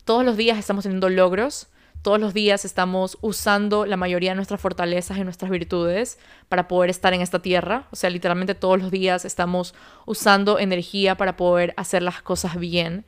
Todos 0.04 0.24
los 0.24 0.37
días 0.37 0.59
estamos 0.59 0.83
teniendo 0.83 1.09
logros 1.09 1.68
todos 2.02 2.18
los 2.18 2.32
días 2.32 2.64
estamos 2.64 3.18
usando 3.20 3.84
la 3.84 3.96
mayoría 3.96 4.30
de 4.30 4.36
nuestras 4.36 4.60
fortalezas 4.60 5.18
y 5.18 5.24
nuestras 5.24 5.50
virtudes 5.50 6.18
para 6.48 6.66
poder 6.66 6.90
estar 6.90 7.12
en 7.12 7.20
esta 7.20 7.40
tierra. 7.42 7.86
O 7.90 7.96
sea, 7.96 8.10
literalmente 8.10 8.54
todos 8.54 8.80
los 8.80 8.90
días 8.90 9.24
estamos 9.24 9.74
usando 10.06 10.58
energía 10.58 11.16
para 11.16 11.36
poder 11.36 11.74
hacer 11.76 12.02
las 12.02 12.22
cosas 12.22 12.58
bien. 12.58 13.04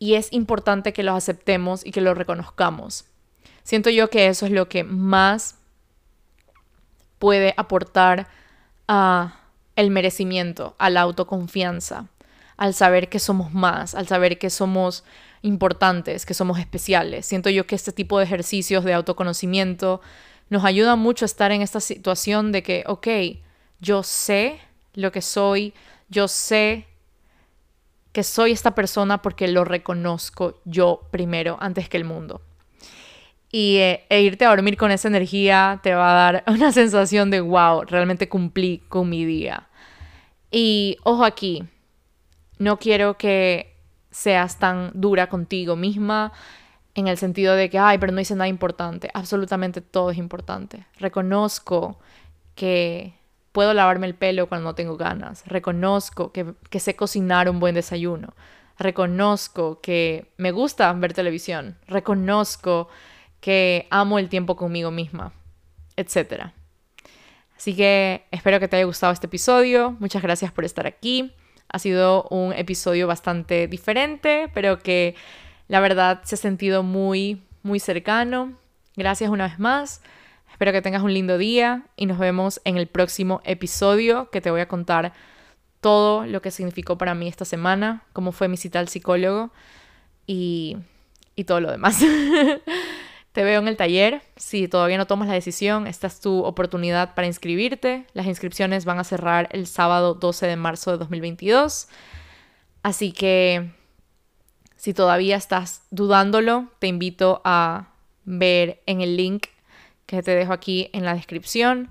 Y 0.00 0.14
es 0.14 0.32
importante 0.32 0.92
que 0.92 1.02
lo 1.02 1.14
aceptemos 1.14 1.86
y 1.86 1.92
que 1.92 2.00
lo 2.00 2.14
reconozcamos. 2.14 3.04
Siento 3.62 3.90
yo 3.90 4.10
que 4.10 4.26
eso 4.26 4.46
es 4.46 4.52
lo 4.52 4.68
que 4.68 4.82
más 4.82 5.56
puede 7.18 7.54
aportar 7.56 8.28
a 8.86 9.40
el 9.76 9.90
merecimiento, 9.90 10.74
a 10.78 10.90
la 10.90 11.02
autoconfianza, 11.02 12.06
al 12.56 12.74
saber 12.74 13.08
que 13.08 13.20
somos 13.20 13.52
más, 13.52 13.94
al 13.94 14.08
saber 14.08 14.38
que 14.38 14.50
somos 14.50 15.04
importantes, 15.42 16.26
que 16.26 16.34
somos 16.34 16.58
especiales. 16.58 17.26
Siento 17.26 17.50
yo 17.50 17.66
que 17.66 17.74
este 17.74 17.92
tipo 17.92 18.18
de 18.18 18.24
ejercicios 18.24 18.84
de 18.84 18.94
autoconocimiento 18.94 20.00
nos 20.50 20.64
ayuda 20.64 20.96
mucho 20.96 21.24
a 21.24 21.26
estar 21.26 21.52
en 21.52 21.62
esta 21.62 21.80
situación 21.80 22.52
de 22.52 22.62
que, 22.62 22.84
ok, 22.86 23.08
yo 23.80 24.02
sé 24.02 24.58
lo 24.94 25.12
que 25.12 25.22
soy, 25.22 25.74
yo 26.08 26.28
sé 26.28 26.86
que 28.12 28.22
soy 28.22 28.52
esta 28.52 28.74
persona 28.74 29.22
porque 29.22 29.48
lo 29.48 29.64
reconozco 29.64 30.60
yo 30.64 31.02
primero, 31.10 31.56
antes 31.60 31.88
que 31.88 31.98
el 31.98 32.04
mundo. 32.04 32.40
Y 33.50 33.76
eh, 33.76 34.04
e 34.10 34.20
irte 34.22 34.44
a 34.44 34.50
dormir 34.50 34.76
con 34.76 34.90
esa 34.90 35.08
energía 35.08 35.80
te 35.82 35.94
va 35.94 36.10
a 36.10 36.32
dar 36.32 36.44
una 36.52 36.72
sensación 36.72 37.30
de, 37.30 37.40
wow, 37.40 37.82
realmente 37.82 38.28
cumplí 38.28 38.82
con 38.88 39.08
mi 39.08 39.24
día. 39.24 39.68
Y 40.50 40.96
ojo 41.04 41.24
aquí, 41.24 41.64
no 42.58 42.78
quiero 42.78 43.18
que 43.18 43.77
seas 44.10 44.58
tan 44.58 44.90
dura 44.94 45.28
contigo 45.28 45.76
misma 45.76 46.32
en 46.94 47.06
el 47.06 47.16
sentido 47.16 47.54
de 47.54 47.70
que, 47.70 47.78
ay, 47.78 47.98
pero 47.98 48.12
no 48.12 48.20
hice 48.20 48.34
nada 48.34 48.48
importante. 48.48 49.10
Absolutamente 49.14 49.80
todo 49.80 50.10
es 50.10 50.18
importante. 50.18 50.86
Reconozco 50.98 51.98
que 52.54 53.14
puedo 53.52 53.72
lavarme 53.74 54.06
el 54.06 54.14
pelo 54.14 54.48
cuando 54.48 54.70
no 54.70 54.74
tengo 54.74 54.96
ganas. 54.96 55.44
Reconozco 55.46 56.32
que, 56.32 56.54
que 56.70 56.80
sé 56.80 56.96
cocinar 56.96 57.48
un 57.48 57.60
buen 57.60 57.74
desayuno. 57.74 58.34
Reconozco 58.78 59.80
que 59.80 60.32
me 60.36 60.50
gusta 60.50 60.92
ver 60.92 61.12
televisión. 61.12 61.76
Reconozco 61.86 62.88
que 63.40 63.86
amo 63.90 64.18
el 64.18 64.28
tiempo 64.28 64.56
conmigo 64.56 64.90
misma, 64.90 65.32
etc. 65.96 66.52
Así 67.56 67.74
que 67.74 68.26
espero 68.30 68.60
que 68.60 68.68
te 68.68 68.76
haya 68.76 68.84
gustado 68.84 69.12
este 69.12 69.26
episodio. 69.26 69.96
Muchas 69.98 70.22
gracias 70.22 70.52
por 70.52 70.64
estar 70.64 70.86
aquí. 70.86 71.32
Ha 71.70 71.78
sido 71.78 72.24
un 72.30 72.52
episodio 72.52 73.06
bastante 73.06 73.68
diferente, 73.68 74.50
pero 74.54 74.78
que 74.78 75.14
la 75.68 75.80
verdad 75.80 76.20
se 76.24 76.34
ha 76.34 76.38
sentido 76.38 76.82
muy, 76.82 77.42
muy 77.62 77.80
cercano. 77.80 78.54
Gracias 78.96 79.30
una 79.30 79.48
vez 79.48 79.58
más. 79.58 80.02
Espero 80.50 80.72
que 80.72 80.82
tengas 80.82 81.02
un 81.02 81.12
lindo 81.12 81.38
día 81.38 81.84
y 81.96 82.06
nos 82.06 82.18
vemos 82.18 82.60
en 82.64 82.78
el 82.78 82.86
próximo 82.86 83.40
episodio 83.44 84.30
que 84.30 84.40
te 84.40 84.50
voy 84.50 84.60
a 84.60 84.68
contar 84.68 85.12
todo 85.80 86.26
lo 86.26 86.42
que 86.42 86.50
significó 86.50 86.98
para 86.98 87.14
mí 87.14 87.28
esta 87.28 87.44
semana, 87.44 88.02
cómo 88.12 88.32
fue 88.32 88.48
mi 88.48 88.56
cita 88.56 88.80
al 88.80 88.88
psicólogo 88.88 89.50
y, 90.26 90.76
y 91.36 91.44
todo 91.44 91.60
lo 91.60 91.70
demás. 91.70 92.02
te 93.38 93.44
veo 93.44 93.60
en 93.60 93.68
el 93.68 93.76
taller. 93.76 94.20
Si 94.34 94.66
todavía 94.66 94.98
no 94.98 95.06
tomas 95.06 95.28
la 95.28 95.34
decisión, 95.34 95.86
esta 95.86 96.08
es 96.08 96.18
tu 96.18 96.42
oportunidad 96.42 97.14
para 97.14 97.28
inscribirte. 97.28 98.04
Las 98.12 98.26
inscripciones 98.26 98.84
van 98.84 98.98
a 98.98 99.04
cerrar 99.04 99.48
el 99.52 99.68
sábado 99.68 100.14
12 100.14 100.48
de 100.48 100.56
marzo 100.56 100.90
de 100.90 100.98
2022. 100.98 101.86
Así 102.82 103.12
que 103.12 103.70
si 104.74 104.92
todavía 104.92 105.36
estás 105.36 105.82
dudándolo, 105.92 106.66
te 106.80 106.88
invito 106.88 107.40
a 107.44 107.90
ver 108.24 108.82
en 108.86 109.02
el 109.02 109.16
link 109.16 109.46
que 110.06 110.20
te 110.20 110.32
dejo 110.32 110.52
aquí 110.52 110.90
en 110.92 111.04
la 111.04 111.14
descripción 111.14 111.90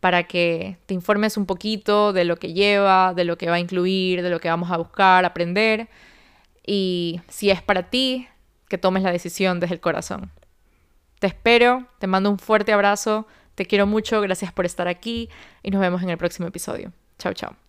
para 0.00 0.24
que 0.24 0.78
te 0.86 0.94
informes 0.94 1.36
un 1.36 1.46
poquito 1.46 2.12
de 2.12 2.24
lo 2.24 2.38
que 2.40 2.52
lleva, 2.52 3.14
de 3.14 3.22
lo 3.22 3.38
que 3.38 3.48
va 3.48 3.54
a 3.54 3.60
incluir, 3.60 4.24
de 4.24 4.30
lo 4.30 4.40
que 4.40 4.48
vamos 4.48 4.72
a 4.72 4.76
buscar, 4.76 5.24
aprender 5.24 5.88
y 6.66 7.20
si 7.28 7.50
es 7.50 7.62
para 7.62 7.90
ti, 7.90 8.26
que 8.68 8.76
tomes 8.76 9.04
la 9.04 9.12
decisión 9.12 9.60
desde 9.60 9.76
el 9.76 9.80
corazón. 9.80 10.32
Te 11.24 11.28
espero, 11.28 11.86
te 11.98 12.06
mando 12.06 12.28
un 12.28 12.38
fuerte 12.38 12.74
abrazo, 12.74 13.26
te 13.54 13.64
quiero 13.64 13.86
mucho, 13.86 14.20
gracias 14.20 14.52
por 14.52 14.66
estar 14.66 14.88
aquí 14.88 15.30
y 15.62 15.70
nos 15.70 15.80
vemos 15.80 16.02
en 16.02 16.10
el 16.10 16.18
próximo 16.18 16.46
episodio. 16.46 16.92
Chao, 17.18 17.32
chao. 17.32 17.63